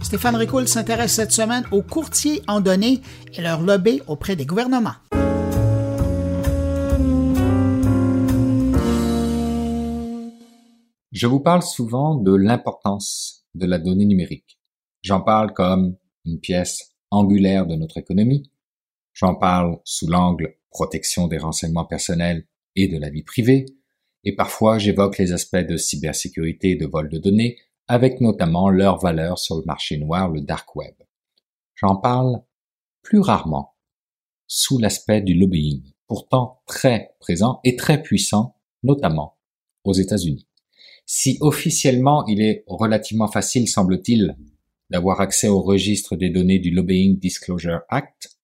[0.09, 3.03] Stéphane Ricoul s'intéresse cette semaine aux courtiers en données
[3.35, 4.95] et leur lobby auprès des gouvernements.
[11.13, 14.59] Je vous parle souvent de l'importance de la donnée numérique.
[15.03, 18.51] J'en parle comme une pièce angulaire de notre économie.
[19.13, 22.47] J'en parle sous l'angle protection des renseignements personnels
[22.77, 23.67] et de la vie privée.
[24.25, 27.59] Et parfois, j'évoque les aspects de cybersécurité et de vol de données
[27.89, 30.95] avec notamment leur valeur sur le marché noir, le dark web.
[31.75, 32.43] J'en parle
[33.03, 33.75] plus rarement
[34.47, 39.37] sous l'aspect du lobbying, pourtant très présent et très puissant, notamment
[39.85, 40.47] aux États-Unis.
[41.07, 44.37] Si officiellement il est relativement facile, semble-t-il,
[44.91, 48.39] d'avoir accès au registre des données du Lobbying Disclosure Act,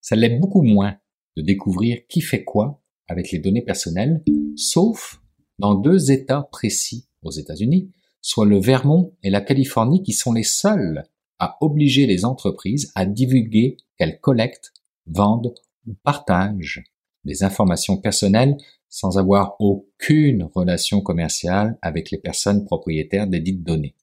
[0.00, 0.96] ça l'est beaucoup moins
[1.36, 4.22] de découvrir qui fait quoi avec les données personnelles,
[4.56, 5.20] sauf
[5.58, 7.90] dans deux États précis aux États-Unis,
[8.24, 11.04] soit le Vermont et la Californie qui sont les seuls
[11.38, 14.72] à obliger les entreprises à divulguer qu'elles collectent,
[15.06, 15.52] vendent
[15.86, 16.82] ou partagent
[17.26, 18.56] des informations personnelles
[18.88, 23.94] sans avoir aucune relation commerciale avec les personnes propriétaires des dites données.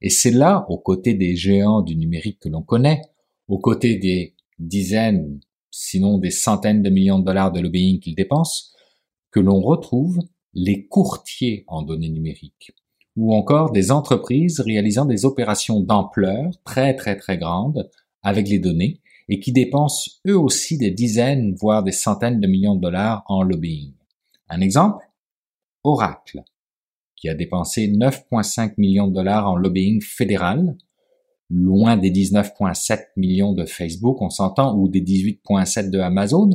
[0.00, 3.02] Et c'est là, aux côtés des géants du numérique que l'on connaît,
[3.48, 8.72] aux côtés des dizaines, sinon des centaines de millions de dollars de lobbying qu'ils dépensent,
[9.30, 10.22] que l'on retrouve
[10.54, 12.72] les courtiers en données numériques,
[13.16, 17.90] ou encore des entreprises réalisant des opérations d'ampleur très très très grande
[18.22, 22.76] avec les données et qui dépensent eux aussi des dizaines, voire des centaines de millions
[22.76, 23.92] de dollars en lobbying.
[24.48, 25.04] Un exemple
[25.82, 26.42] Oracle,
[27.16, 30.76] qui a dépensé 9,5 millions de dollars en lobbying fédéral,
[31.48, 36.50] loin des 19,7 millions de Facebook, on s'entend, ou des 18,7 de Amazon,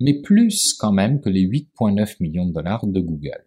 [0.00, 3.44] mais plus quand même que les 8,9 millions de dollars de Google.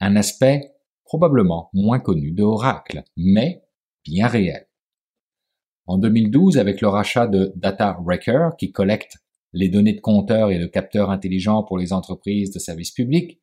[0.00, 0.73] Un aspect
[1.04, 3.62] probablement moins connu de Oracle, mais
[4.04, 4.66] bien réel.
[5.86, 9.18] En 2012, avec le rachat de Data Wrecker, qui collecte
[9.52, 13.40] les données de compteurs et de capteurs intelligents pour les entreprises de services publics,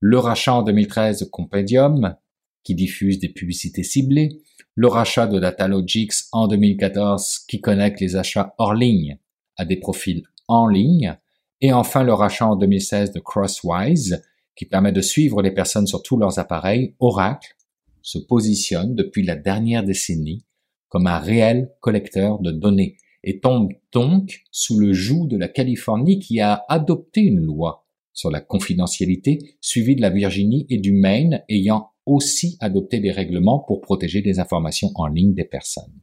[0.00, 2.16] le rachat en 2013 de Compendium,
[2.64, 4.42] qui diffuse des publicités ciblées,
[4.74, 9.18] le rachat de Datalogics en 2014 qui connecte les achats hors ligne
[9.56, 11.16] à des profils en ligne,
[11.60, 14.22] et enfin le rachat en 2016 de Crosswise
[14.58, 17.56] qui permet de suivre les personnes sur tous leurs appareils, Oracle
[18.02, 20.44] se positionne depuis la dernière décennie
[20.88, 26.18] comme un réel collecteur de données et tombe donc sous le joug de la Californie
[26.18, 31.44] qui a adopté une loi sur la confidentialité suivie de la Virginie et du Maine
[31.48, 36.00] ayant aussi adopté des règlements pour protéger les informations en ligne des personnes.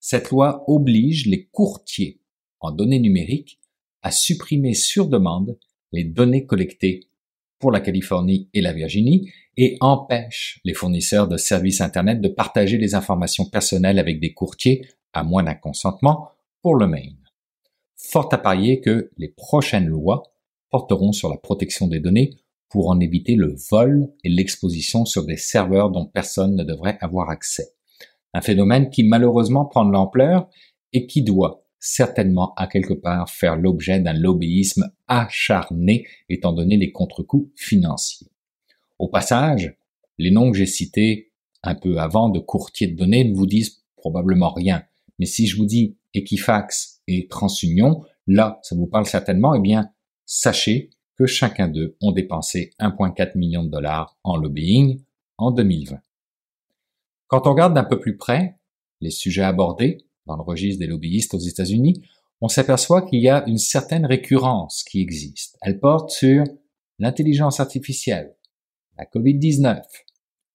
[0.00, 2.22] Cette loi oblige les courtiers
[2.60, 3.60] en données numériques
[4.00, 5.58] à supprimer sur demande
[5.92, 7.08] les données collectées
[7.58, 12.78] pour la Californie et la Virginie et empêche les fournisseurs de services Internet de partager
[12.78, 16.30] les informations personnelles avec des courtiers à moins d'un consentement
[16.62, 17.16] pour le Maine.
[17.96, 20.22] Fort à parier que les prochaines lois
[20.70, 22.36] porteront sur la protection des données
[22.68, 27.30] pour en éviter le vol et l'exposition sur des serveurs dont personne ne devrait avoir
[27.30, 27.74] accès.
[28.34, 30.48] Un phénomène qui malheureusement prend de l'ampleur
[30.92, 36.92] et qui doit certainement à quelque part faire l'objet d'un lobbyisme acharné étant donné les
[36.92, 38.28] contre-coups financiers.
[38.98, 39.76] Au passage,
[40.18, 43.82] les noms que j'ai cités un peu avant de courtiers de données ne vous disent
[43.96, 44.84] probablement rien.
[45.18, 49.90] Mais si je vous dis Equifax et TransUnion, là, ça vous parle certainement, eh bien,
[50.26, 55.02] sachez que chacun d'eux ont dépensé 1,4 million de dollars en lobbying
[55.36, 55.98] en 2020.
[57.26, 58.56] Quand on regarde d'un peu plus près
[59.00, 59.98] les sujets abordés,
[60.28, 62.02] dans le registre des lobbyistes aux États-Unis,
[62.40, 65.56] on s'aperçoit qu'il y a une certaine récurrence qui existe.
[65.62, 66.44] Elle porte sur
[67.00, 68.36] l'intelligence artificielle,
[68.96, 69.82] la COVID-19,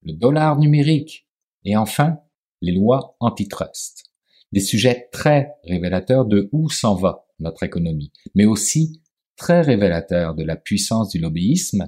[0.03, 1.27] le dollar numérique
[1.65, 2.19] et enfin
[2.61, 4.05] les lois antitrust.
[4.51, 9.01] Des sujets très révélateurs de où s'en va notre économie, mais aussi
[9.35, 11.87] très révélateurs de la puissance du lobbyisme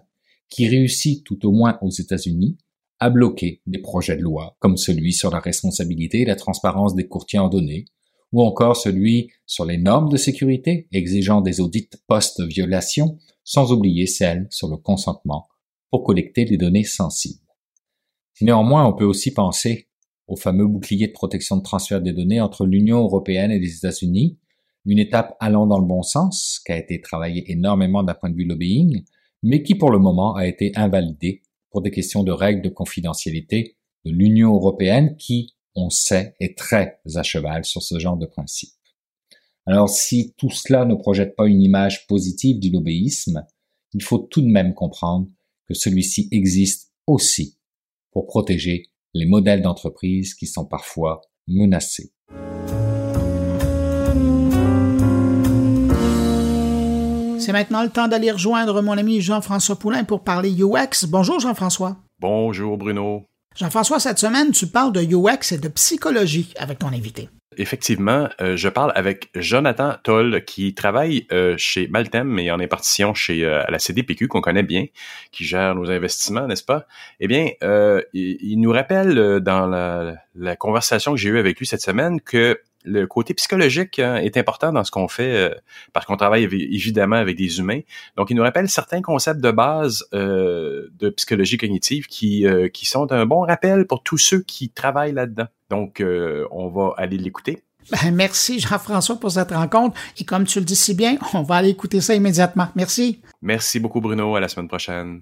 [0.49, 2.57] qui réussit tout au moins aux États-Unis
[3.06, 7.08] à bloquer des projets de loi comme celui sur la responsabilité et la transparence des
[7.08, 7.86] courtiers en données,
[8.32, 14.47] ou encore celui sur les normes de sécurité exigeant des audits post-violation, sans oublier celle
[14.49, 15.45] sur le consentement
[15.91, 17.45] pour collecter les données sensibles.
[18.41, 19.88] Néanmoins, on peut aussi penser
[20.28, 24.39] au fameux bouclier de protection de transfert des données entre l'Union européenne et les États-Unis,
[24.88, 28.36] une étape allant dans le bon sens, qui a été travaillée énormément d'un point de
[28.36, 29.03] vue lobbying,
[29.43, 31.43] mais qui pour le moment a été invalidée
[31.76, 37.01] pour des questions de règles de confidentialité de l'Union européenne qui, on sait, est très
[37.15, 38.69] à cheval sur ce genre de principe.
[39.65, 43.45] Alors si tout cela ne projette pas une image positive du lobbyisme,
[43.93, 45.28] il faut tout de même comprendre
[45.67, 47.59] que celui-ci existe aussi
[48.11, 52.13] pour protéger les modèles d'entreprise qui sont parfois menacés.
[57.46, 61.06] C'est maintenant le temps d'aller rejoindre mon ami Jean-François Poulain pour parler UX.
[61.08, 61.96] Bonjour Jean-François.
[62.20, 63.28] Bonjour Bruno.
[63.56, 67.30] Jean-François, cette semaine, tu parles de UX et de psychologie avec ton invité.
[67.56, 73.14] Effectivement, euh, je parle avec Jonathan Toll qui travaille euh, chez Maltem et en impartition
[73.14, 74.88] chez euh, la CDPQ qu'on connaît bien,
[75.32, 76.88] qui gère nos investissements, n'est-ce pas?
[77.20, 77.50] Eh bien,
[78.14, 82.60] il, nous rappelle dans la, la conversation que j'ai eue avec lui cette semaine que
[82.86, 85.55] le côté psychologique hein, est important dans ce qu'on fait euh,
[85.93, 87.81] parce qu'on travaille évidemment avec des humains.
[88.15, 92.86] Donc, il nous rappelle certains concepts de base euh, de psychologie cognitive qui, euh, qui
[92.86, 95.47] sont un bon rappel pour tous ceux qui travaillent là-dedans.
[95.69, 96.03] Donc,
[96.51, 97.63] on va aller l'écouter.
[97.91, 99.99] Ben, merci Jean-François pour cette rencontre.
[100.19, 102.67] Et comme tu le dis si bien, on va aller écouter ça immédiatement.
[102.75, 103.21] Merci.
[103.41, 104.36] Merci beaucoup Bruno.
[104.36, 105.21] À la semaine prochaine.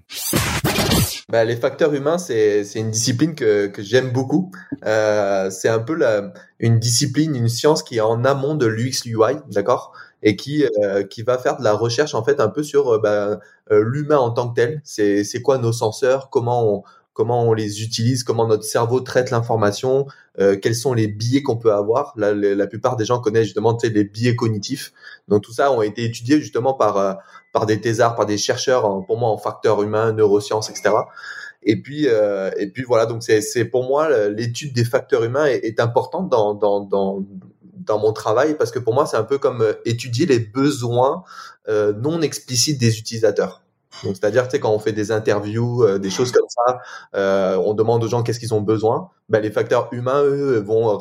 [1.28, 4.50] Ben, les facteurs humains, c'est une discipline que, que j'aime beaucoup.
[4.84, 6.32] Euh, c'est un peu la,
[6.64, 9.92] une discipline, une science qui est en amont de l'UX UI, d'accord?
[10.22, 12.98] Et qui euh, qui va faire de la recherche en fait un peu sur euh,
[12.98, 13.38] ben,
[13.70, 14.80] euh, l'humain en tant que tel.
[14.82, 19.30] C'est c'est quoi nos senseurs, comment on comment on les utilise, comment notre cerveau traite
[19.30, 20.06] l'information,
[20.40, 22.12] euh, quels sont les biais qu'on peut avoir?
[22.16, 24.92] La, la, plupart des gens connaissent justement les biais cognitifs.
[25.28, 27.18] Donc tout ça ont été étudiés justement par
[27.52, 30.94] par des thésards, par des chercheurs, pour moi en facteurs humains, neurosciences, etc.
[31.64, 35.64] Et puis euh, et puis voilà, donc c'est pour moi l'étude des facteurs humains est,
[35.64, 37.24] est importante dans dans dans
[37.62, 41.24] dans mon travail parce que pour moi c'est un peu comme euh, étudier les besoins
[41.68, 43.64] euh, non explicites des utilisateurs.
[44.02, 46.80] Donc, c'est-à-dire, tu sais, quand on fait des interviews, euh, des choses comme ça,
[47.14, 49.10] euh, on demande aux gens qu'est-ce qu'ils ont besoin.
[49.28, 51.00] Ben, les facteurs humains, eux, vont,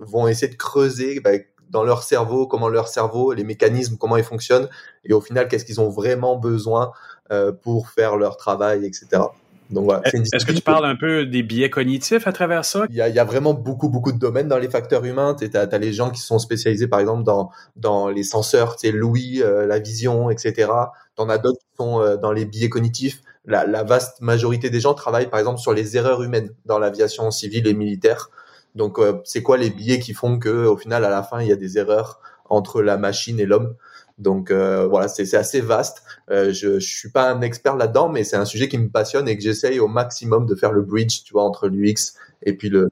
[0.00, 4.24] vont essayer de creuser ben, dans leur cerveau, comment leur cerveau, les mécanismes, comment ils
[4.24, 4.68] fonctionnent,
[5.04, 6.92] et au final, qu'est-ce qu'ils ont vraiment besoin
[7.32, 9.22] euh, pour faire leur travail, etc.
[9.70, 12.86] Est-ce que tu parles un peu des biais cognitifs à travers ça?
[12.90, 15.34] Il y a, il y a vraiment beaucoup, beaucoup de domaines dans les facteurs humains.
[15.34, 19.42] Tu as, as, les gens qui sont spécialisés, par exemple, dans, dans les senseurs, l'ouïe,
[19.42, 20.70] euh, la vision, etc.
[21.16, 24.70] Tu en as d'autres qui sont euh, dans les biais cognitifs, la, la, vaste majorité
[24.70, 28.30] des gens travaillent par exemple sur les erreurs humaines dans l'aviation civile et militaire.
[28.74, 31.48] Donc, euh, c'est quoi les biais qui font que, au final, à la fin, il
[31.48, 33.74] y a des erreurs entre la machine et l'homme?
[34.18, 36.02] Donc euh, voilà, c'est assez vaste.
[36.30, 39.28] Euh, je, je suis pas un expert là-dedans, mais c'est un sujet qui me passionne
[39.28, 42.68] et que j'essaye au maximum de faire le bridge, tu vois, entre l'UX et puis
[42.68, 42.88] le.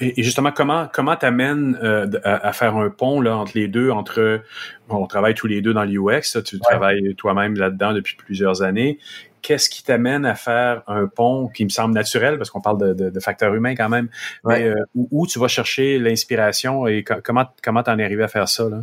[0.00, 4.40] Et, justement, comment comment t'amènes euh, à, faire un pont là entre les deux, entre
[4.88, 8.98] bon, on travaille tous les deux dans l'UX, tu travailles toi-même là-dedans depuis plusieurs années
[9.42, 12.94] qu'est-ce qui t'amène à faire un pont qui me semble naturel, parce qu'on parle de,
[12.94, 14.08] de, de facteurs humains quand même,
[14.44, 18.48] mais euh, où, tu vas chercher l'inspiration et comment comment t'en es arrivé à faire
[18.48, 18.78] ça là?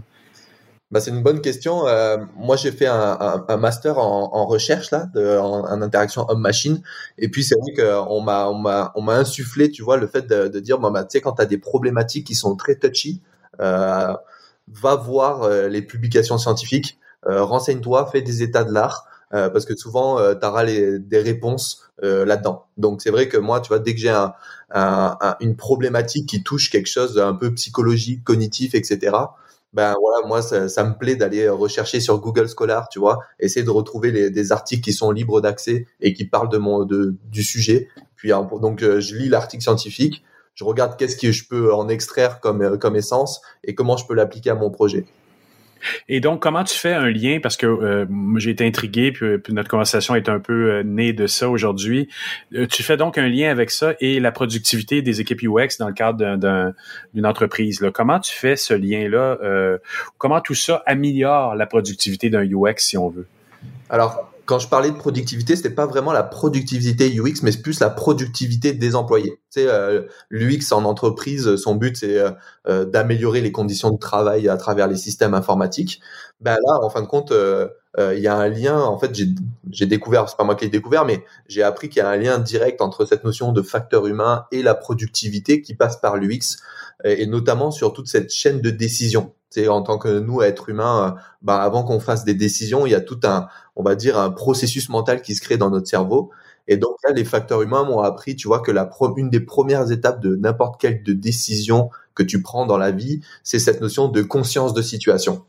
[0.91, 1.87] Bah, c'est une bonne question.
[1.87, 6.81] Euh, moi, j'ai fait un, un, master en, en, recherche là, de, en, interaction homme-machine.
[7.19, 10.25] Et puis, c'est vrai qu'on m'a, on m'a, on m'a insufflé, tu vois, le fait
[10.27, 13.21] de, de dire, bah, tu sais, quand tu as des problématiques qui sont très touchy,
[13.61, 14.13] euh,
[14.71, 19.05] va voir euh, les publications scientifiques, euh, renseigne-toi, fais des états de l'art.
[19.31, 22.65] Euh, parce que souvent tu auras les, des réponses là-dedans.
[22.77, 26.71] Donc c'est vrai que moi, tu vois, dès que j'ai un, une problématique qui touche
[26.71, 29.15] quelque chose d'un peu psychologique, cognitif, etc.,
[29.73, 33.63] ben voilà, moi ça, ça me plaît d'aller rechercher sur Google Scholar, tu vois, essayer
[33.63, 37.15] de retrouver les, des articles qui sont libres d'accès et qui parlent de mon de,
[37.25, 37.87] du sujet.
[38.15, 40.23] Puis donc euh, je lis l'article scientifique,
[40.55, 44.05] je regarde qu'est-ce que je peux en extraire comme euh, comme essence et comment je
[44.07, 45.05] peux l'appliquer à mon projet.
[46.07, 48.05] Et donc, comment tu fais un lien, parce que euh,
[48.37, 52.07] j'ai été intrigué, puis, notre conversation est un peu euh, née de ça aujourd'hui.
[52.53, 55.87] Euh, tu fais donc un lien avec ça et la productivité des équipes UX dans
[55.87, 56.73] le cadre
[57.13, 57.81] d'une entreprise.
[57.81, 57.91] Là.
[57.91, 59.37] Comment tu fais ce lien-là?
[60.17, 63.27] comment tout ça améliore la productivité d'un UX, si on veut?
[63.89, 67.91] Alors, quand je parlais de productivité, c'était pas vraiment la productivité UX, mais plus la
[67.91, 69.39] productivité des employés.
[69.51, 72.31] Tu sais, euh, l'UX en entreprise, son but c'est euh,
[72.67, 76.01] euh, d'améliorer les conditions de travail à travers les systèmes informatiques.
[76.41, 78.81] Ben là, en fin de compte, il y a un lien.
[78.81, 79.15] En fait,
[79.69, 82.17] j'ai découvert, c'est pas moi qui l'ai découvert, mais j'ai appris qu'il y a un
[82.17, 86.57] lien direct entre cette notion de facteur humain et la productivité qui passe par l'UX,
[87.03, 91.07] et notamment sur toute cette chaîne de décision c'est en tant que nous, être humains,
[91.07, 94.17] euh, bah, avant qu'on fasse des décisions, il y a tout un, on va dire,
[94.17, 96.31] un processus mental qui se crée dans notre cerveau.
[96.67, 99.91] Et donc là, les facteurs humains m'ont appris, tu vois, que la une des premières
[99.91, 104.07] étapes de n'importe quelle de décision que tu prends dans la vie, c'est cette notion
[104.07, 105.45] de conscience de situation.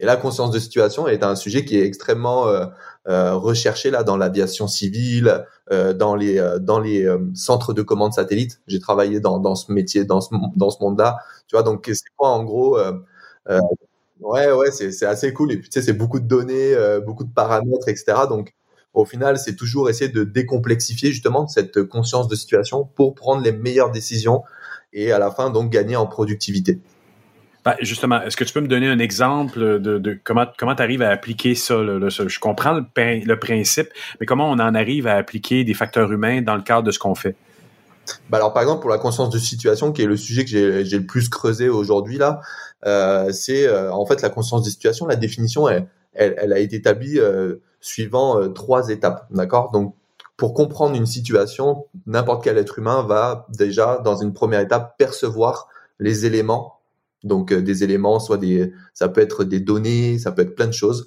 [0.00, 2.66] Et la conscience de situation est un sujet qui est extrêmement euh,
[3.08, 8.12] euh, recherché là dans l'aviation civile, euh, dans les euh, dans les centres de commande
[8.12, 8.60] satellite.
[8.66, 11.18] J'ai travaillé dans dans ce métier, dans ce dans ce monde-là.
[11.48, 12.78] Tu vois, donc c'est quoi en gros
[14.20, 15.52] ouais, ouais, c'est assez cool.
[15.52, 18.18] Et puis, tu sais, c'est beaucoup de données, euh, beaucoup de paramètres, etc.
[18.28, 18.54] Donc,
[18.94, 23.52] au final, c'est toujours essayer de décomplexifier justement cette conscience de situation pour prendre les
[23.52, 24.42] meilleures décisions
[24.92, 26.80] et à la fin, donc, gagner en productivité.
[27.66, 30.82] Ben, justement, est-ce que tu peux me donner un exemple de, de comment comment tu
[30.84, 32.84] arrives à appliquer ça, Je comprends le,
[33.24, 33.88] le, principe,
[34.20, 37.00] mais comment on en arrive à appliquer des facteurs humains dans le cadre de ce
[37.00, 37.34] qu'on fait?
[38.30, 40.96] Ben alors, par exemple, pour la conscience de situation, qui est le sujet que j'ai
[40.96, 42.40] le plus creusé aujourd'hui là,
[42.86, 45.08] euh, c'est euh, en fait la conscience des situations.
[45.08, 49.72] La définition, elle, elle, a été établie euh, suivant trois étapes, d'accord?
[49.72, 49.96] Donc
[50.36, 55.66] pour comprendre une situation, n'importe quel être humain va déjà, dans une première étape, percevoir
[55.98, 56.75] les éléments.
[57.26, 60.72] Donc des éléments, soit des, ça peut être des données, ça peut être plein de
[60.72, 61.06] choses,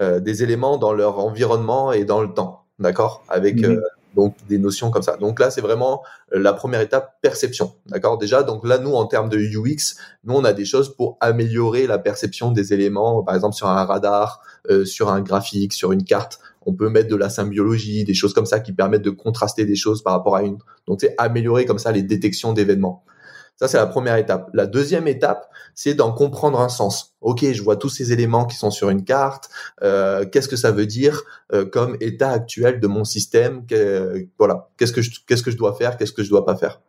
[0.00, 3.80] des éléments dans leur environnement et dans le temps, d'accord, avec mhm
[4.18, 5.16] donc des notions comme ça.
[5.16, 6.02] Donc là, c'est vraiment
[6.34, 8.18] euh, la première étape perception, d'accord?
[8.18, 11.86] Déjà, donc là, nous, en termes de UX, nous, on a des choses pour améliorer
[11.86, 14.40] la perception des éléments, par exemple sur un radar,
[14.70, 16.40] euh, sur un graphique, sur une carte.
[16.66, 19.76] On peut mettre de la symbiologie, des choses comme ça qui permettent de contraster des
[19.76, 20.58] choses par rapport à une.
[20.86, 23.04] Donc c'est améliorer comme ça les détections d'événements.
[23.58, 24.50] Ça, c'est la première étape.
[24.54, 27.16] La deuxième étape, c'est d'en comprendre un sens.
[27.20, 29.50] Ok, je vois tous ces éléments qui sont sur une carte.
[29.82, 33.66] Euh, qu'est-ce que ça veut dire euh, comme état actuel de mon système?
[34.38, 35.96] Voilà, qu'est-ce que je, dois faire?
[35.96, 36.80] Qu'est-ce que je dois pas faire?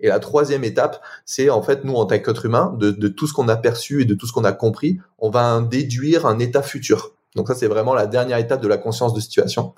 [0.00, 3.34] Et la troisième étape, c'est en fait nous en tant qu'être humain, de, tout ce
[3.34, 6.62] qu'on a perçu et de tout ce qu'on a compris, on va déduire un état
[6.62, 7.12] futur.
[7.36, 9.74] Donc ça, c'est vraiment la dernière étape de la conscience de situation.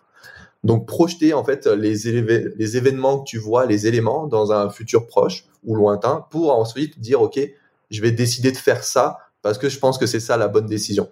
[0.67, 2.09] Donc projeter en fait les,
[2.77, 7.23] événements que tu vois, les éléments dans un futur proche ou lointain pour ensuite dire
[7.23, 7.39] ok,
[7.91, 10.67] je vais décider de faire ça parce que je pense que c'est ça la bonne
[10.67, 11.09] décision.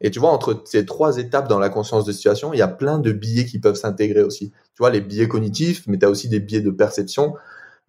[0.00, 2.66] Et tu vois, entre ces trois étapes dans la conscience de situation, il y a
[2.68, 4.50] plein de biais qui peuvent s'intégrer aussi.
[4.50, 7.34] Tu vois, les biais cognitifs, mais tu as aussi des biais de perception.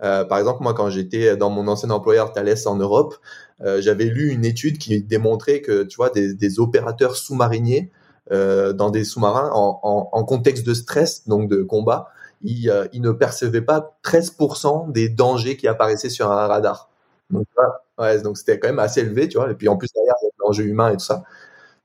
[0.04, 3.16] Euh, par exemple, moi, quand j'étais dans mon ancien employeur Thales en Europe,
[3.62, 7.92] euh, j'avais lu une étude qui démontrait que, tu vois, des, des opérateurs sous-mariniers
[8.32, 12.10] euh, dans des sous-marins en, contexte de stress, donc de combat,
[12.44, 16.90] ils, euh, ne percevaient pas 13% des dangers qui apparaissaient sur un radar.
[17.30, 19.50] Donc c'était quand même assez élevé, tu vois.
[19.52, 21.24] Et puis en plus derrière, il y a l'enjeu humain et tout ça.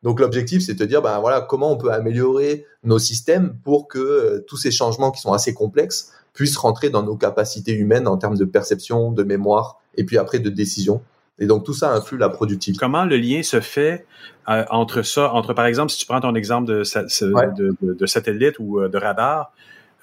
[0.03, 3.87] Donc l'objectif, c'est de te dire, ben voilà, comment on peut améliorer nos systèmes pour
[3.87, 8.09] que euh, tous ces changements qui sont assez complexes puissent rentrer dans nos capacités humaines
[8.09, 11.03] en termes de perception, de mémoire, et puis après de décision.
[11.39, 12.79] Et donc tout ça influe la productivité.
[12.79, 14.07] Comment le lien se fait
[14.49, 18.07] euh, entre ça, entre par exemple, si tu prends ton exemple de, de, de, de
[18.07, 19.53] satellite ou euh, de radar,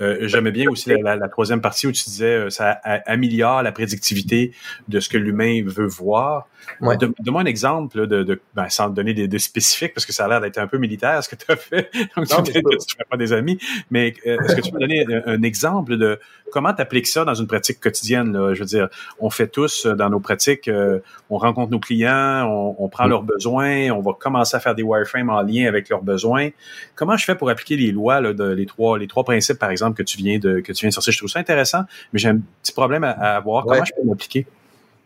[0.01, 2.71] euh, J'aimais bien aussi la, la, troisième partie où tu disais euh, ça
[3.05, 4.53] améliore la prédictivité
[4.87, 6.47] de ce que l'humain veut voir.
[6.81, 6.97] Ouais.
[6.97, 10.27] Donne-moi un exemple de, de ben, sans donner des, des, spécifiques parce que ça a
[10.27, 11.89] l'air d'être un peu militaire ce que tu as fait.
[12.15, 12.61] Donc non, tu ne
[12.97, 13.57] fais pas des amis.
[13.91, 16.19] Mais euh, est-ce que tu peux donner un, exemple de
[16.51, 18.33] comment tu appliques ça dans une pratique quotidienne?
[18.33, 18.53] Là?
[18.53, 18.89] Je veux dire,
[19.19, 23.07] on fait tous euh, dans nos pratiques, euh, on rencontre nos clients, on, on prend
[23.07, 23.09] mm.
[23.09, 26.49] leurs besoins, on va commencer à faire des wireframes en lien avec leurs besoins.
[26.95, 29.71] Comment je fais pour appliquer les lois, là, de, les trois, les trois principes, par
[29.71, 31.13] exemple, que tu viens de que tu viens de sortir?
[31.13, 31.83] Je trouve ça intéressant,
[32.13, 33.65] mais j'ai un petit problème à, à voir.
[33.65, 34.45] Comment je peux m'appliquer?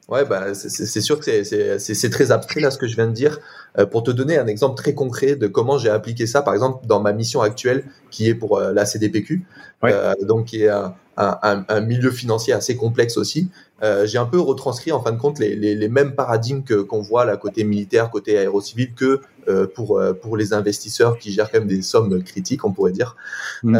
[0.10, 3.40] Ouais, bah, c'est sûr que c'est très abstrait là ce que je viens de dire.
[3.80, 6.86] Euh, pour te donner un exemple très concret de comment j'ai appliqué ça, par exemple
[6.86, 9.46] dans ma mission actuelle qui est pour euh, la CDPQ,
[9.86, 13.50] euh, donc qui est un, un, un, milieu financier assez complexe aussi.
[13.84, 16.82] Euh, j'ai un peu retranscrit en fin de compte les, les, les mêmes paradigmes que
[16.82, 21.52] qu'on voit là côté militaire, côté aérocivil que euh, pour pour les investisseurs qui gèrent
[21.52, 23.16] quand même des sommes critiques, on pourrait dire.
[23.64, 23.78] Mmh.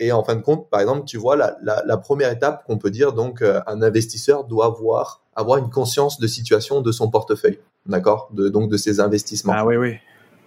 [0.00, 2.78] et en fin de compte, par exemple, tu vois la, la, la première étape qu'on
[2.78, 7.58] peut dire donc un investisseur doit voir avoir une conscience de situation de son portefeuille,
[7.84, 9.52] d'accord, de, donc de ses investissements.
[9.54, 9.96] Ah oui, oui.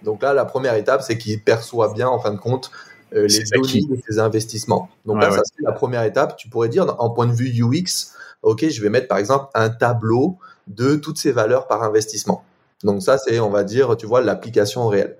[0.02, 2.70] Donc là, la première étape, c'est qu'il perçoit bien, en fin de compte,
[3.14, 4.88] euh, les données de ses investissements.
[5.06, 5.36] Donc ouais, là, ouais.
[5.36, 6.36] ça c'est la première étape.
[6.36, 8.12] Tu pourrais dire, en point de vue UX,
[8.42, 12.44] ok, je vais mettre par exemple un tableau de toutes ces valeurs par investissement.
[12.84, 15.16] Donc ça, c'est, on va dire, tu vois, l'application réelle.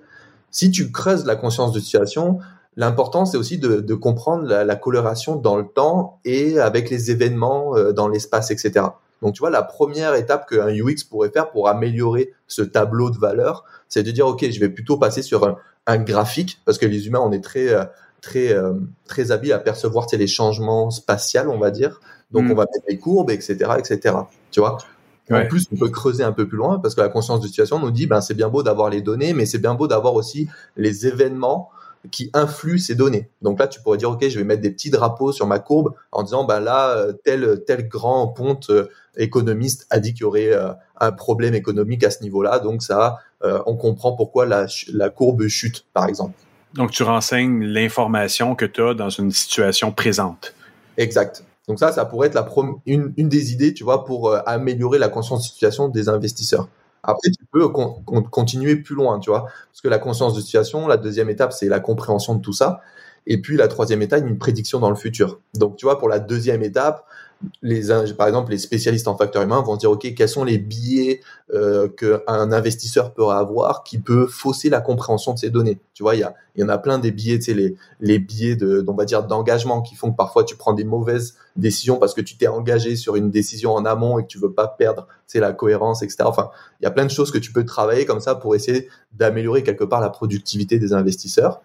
[0.50, 2.38] Si tu creuses la conscience de situation,
[2.76, 7.10] l'important c'est aussi de, de comprendre la, la, coloration dans le temps et avec les
[7.10, 8.86] événements euh, dans l'espace, etc.
[9.22, 13.18] Donc, tu vois, la première étape qu'un UX pourrait faire pour améliorer ce tableau de
[13.18, 15.46] valeur, c'est de dire, OK, je vais plutôt passer sur
[15.86, 17.84] un, graphique, parce que les humains, on est très, euh,
[18.20, 18.74] très, euh,
[19.06, 22.00] très habiles à percevoir les changements spatiaux, on va dire.
[22.32, 22.52] Donc, mm.
[22.52, 24.16] on va mettre des courbes, etc., etc.
[24.50, 24.78] Tu vois?
[25.30, 25.44] Ouais.
[25.44, 27.78] En plus, on peut creuser un peu plus loin parce que la conscience de situation
[27.78, 30.48] nous dit, ben, c'est bien beau d'avoir les données, mais c'est bien beau d'avoir aussi
[30.76, 31.70] les événements
[32.10, 33.28] qui influent ces données.
[33.42, 35.94] Donc là, tu pourrais dire, OK, je vais mettre des petits drapeaux sur ma courbe
[36.12, 40.24] en disant, ben là, euh, tel, tel grand ponte euh, économiste a dit qu'il y
[40.24, 42.58] aurait euh, un problème économique à ce niveau-là.
[42.58, 46.34] Donc ça, on comprend pourquoi la, la courbe chute, par exemple.
[46.74, 50.54] Donc tu renseignes l'information que tu as dans une situation présente.
[50.98, 51.42] Exact.
[51.68, 52.48] Donc ça, ça pourrait être la
[52.86, 56.68] une, des idées, tu vois, pour améliorer la conscience de situation des investisseurs.
[57.02, 60.86] Après, tu peux con continuer plus loin, tu vois, parce que la conscience de situation,
[60.86, 62.80] la deuxième étape, c'est la compréhension de tout ça.
[63.26, 65.40] Et puis la troisième étape, une prédiction dans le futur.
[65.54, 67.04] Donc, tu vois, pour la deuxième étape,
[67.62, 71.20] les, par exemple, les spécialistes en facteurs humains vont dire, OK, quels sont les biais
[71.54, 75.78] euh, qu'un investisseur peut avoir qui peut fausser la compréhension de ces données?
[75.94, 78.18] Tu vois, il y, a, y en a plein des biais, tu sais, les, les
[78.18, 81.96] biais de, on va dire, d'engagement qui font que parfois tu prends des mauvaises décisions
[81.96, 84.68] parce que tu t'es engagé sur une décision en amont et que tu veux pas
[84.68, 86.24] perdre, tu sais, la cohérence, etc.
[86.24, 88.88] Enfin, il y a plein de choses que tu peux travailler comme ça pour essayer
[89.12, 91.62] d'améliorer quelque part la productivité des investisseurs.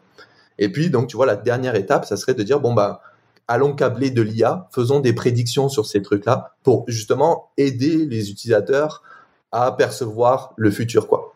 [0.57, 3.01] Et puis, donc, tu vois, la dernière étape, ça serait de dire, bon, bah,
[3.47, 9.03] allons câbler de l'IA, faisons des prédictions sur ces trucs-là pour justement aider les utilisateurs
[9.51, 11.34] à percevoir le futur, quoi.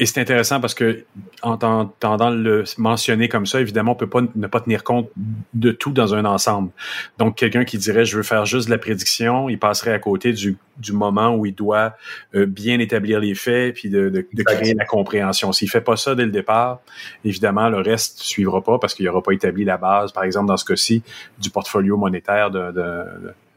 [0.00, 1.04] Et c'est intéressant parce que
[1.42, 5.10] en t'entendant le mentionner comme ça, évidemment, on peut pas ne pas tenir compte
[5.52, 6.70] de tout dans un ensemble.
[7.18, 10.32] Donc, quelqu'un qui dirait je veux faire juste de la prédiction, il passerait à côté
[10.32, 11.96] du, du moment où il doit
[12.34, 15.52] euh, bien établir les faits puis de, de, de créer la compréhension.
[15.52, 16.80] S'il fait pas ça dès le départ,
[17.26, 20.56] évidemment, le reste suivra pas parce qu'il aura pas établi la base, par exemple, dans
[20.56, 21.02] ce cas-ci,
[21.38, 23.04] du portfolio monétaire de, de,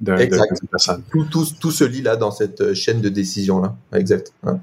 [0.01, 1.03] de, de personne.
[1.09, 3.73] Tout, tout, tout se lit là dans cette chaîne de décision là.
[3.93, 4.33] Exact.
[4.43, 4.55] Ouais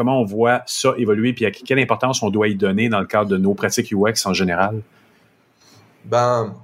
[0.00, 3.06] comment on voit ça évoluer, puis à quelle importance on doit y donner dans le
[3.06, 4.80] cadre de nos pratiques UX en général?
[6.06, 6.54] Ben,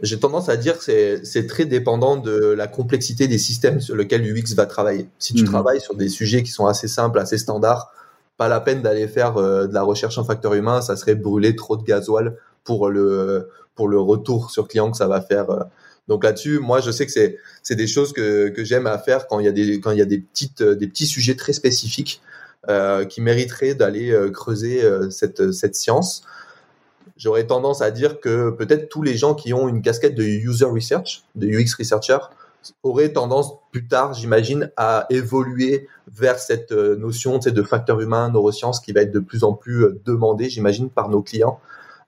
[0.00, 4.22] j'ai tendance à dire que c'est très dépendant de la complexité des systèmes sur lesquels
[4.22, 5.06] l'UX va travailler.
[5.18, 5.48] Si tu -hmm.
[5.48, 7.92] travailles sur des sujets qui sont assez simples, assez standards,
[8.38, 11.54] pas la peine d'aller faire euh, de la recherche en facteur humain, ça serait brûler
[11.54, 12.26] trop de gasoil
[12.64, 15.50] pour le pour le retour sur client que ça va faire.
[15.50, 15.60] Euh.
[16.08, 17.12] Donc là-dessus, moi, je sais que
[17.66, 19.98] c'est des choses que, que j'aime à faire quand il y a des quand il
[20.04, 22.31] y a des petites des petits sujets très spécifiques euh,
[22.68, 26.22] qui mériterait d'aller euh, creuser euh, cette, science.
[27.16, 30.64] J'aurais tendance à dire que peut-être tous les gens qui ont une casquette de user
[30.64, 32.18] research, de UX researcher,
[32.82, 38.92] auraient tendance plus tard, j'imagine, à évoluer vers cette notion de facteur humain, neurosciences, qui
[38.92, 41.58] va être de plus en plus demandée, j'imagine, par nos clients.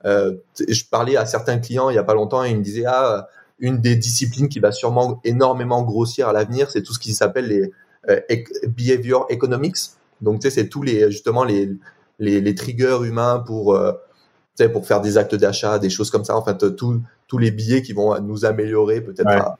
[0.05, 0.35] Euh,
[0.69, 3.27] je parlais à certains clients il y a pas longtemps et ils me disaient ah
[3.59, 7.47] une des disciplines qui va sûrement énormément grossir à l'avenir, c'est tout ce qui s'appelle
[7.47, 7.73] les
[8.11, 8.21] euh,
[8.69, 9.77] behavior economics.
[10.21, 11.71] Donc, tu sais, c'est tous les, justement, les,
[12.19, 13.93] les, les triggers humains pour euh,
[14.73, 16.37] pour faire des actes d'achat, des choses comme ça.
[16.37, 19.57] En fait, tous les billets qui vont nous améliorer peut-être.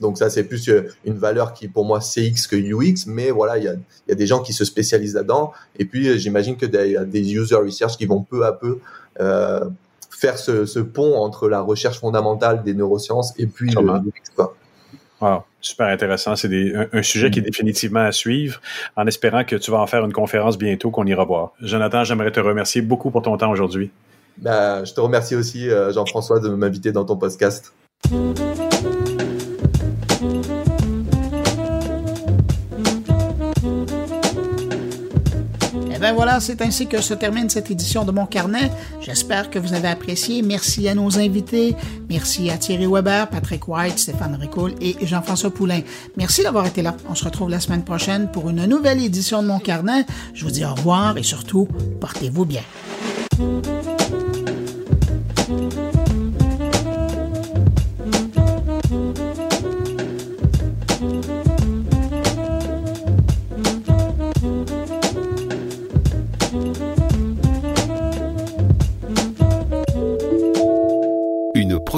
[0.00, 3.58] Donc ça, c'est plus euh, une valeur qui pour moi CX que UX, mais voilà,
[3.58, 3.74] il y a,
[4.08, 5.52] y a des gens qui se spécialisent là-dedans.
[5.78, 8.78] Et puis euh, j'imagine que des, des user research qui vont peu à peu
[9.20, 9.68] euh,
[10.10, 14.30] faire ce, ce, pont entre la recherche fondamentale des neurosciences et puis le UX.
[14.34, 14.56] Quoi.
[15.20, 16.36] Wow, super intéressant.
[16.36, 17.46] C'est un, un, sujet qui est mm.
[17.46, 18.60] définitivement à suivre,
[18.96, 21.52] en espérant que tu vas en faire une conférence bientôt qu'on ira voir.
[21.60, 23.90] Jonathan, j'aimerais te remercier beaucoup pour ton temps aujourd'hui.
[24.38, 27.72] Bah, je te remercie aussi, Jean-François, de m'inviter dans ton podcast.
[36.10, 38.72] Ben voilà, c'est ainsi que se termine cette édition de mon carnet.
[39.00, 40.42] J'espère que vous avez apprécié.
[40.42, 41.76] Merci à nos invités.
[42.08, 45.82] Merci à Thierry Weber, Patrick White, Stéphane Ricoul et Jean-François Poulain.
[46.16, 46.96] Merci d'avoir été là.
[47.08, 50.04] On se retrouve la semaine prochaine pour une nouvelle édition de mon carnet.
[50.34, 51.68] Je vous dis au revoir et surtout,
[52.00, 52.62] portez-vous bien.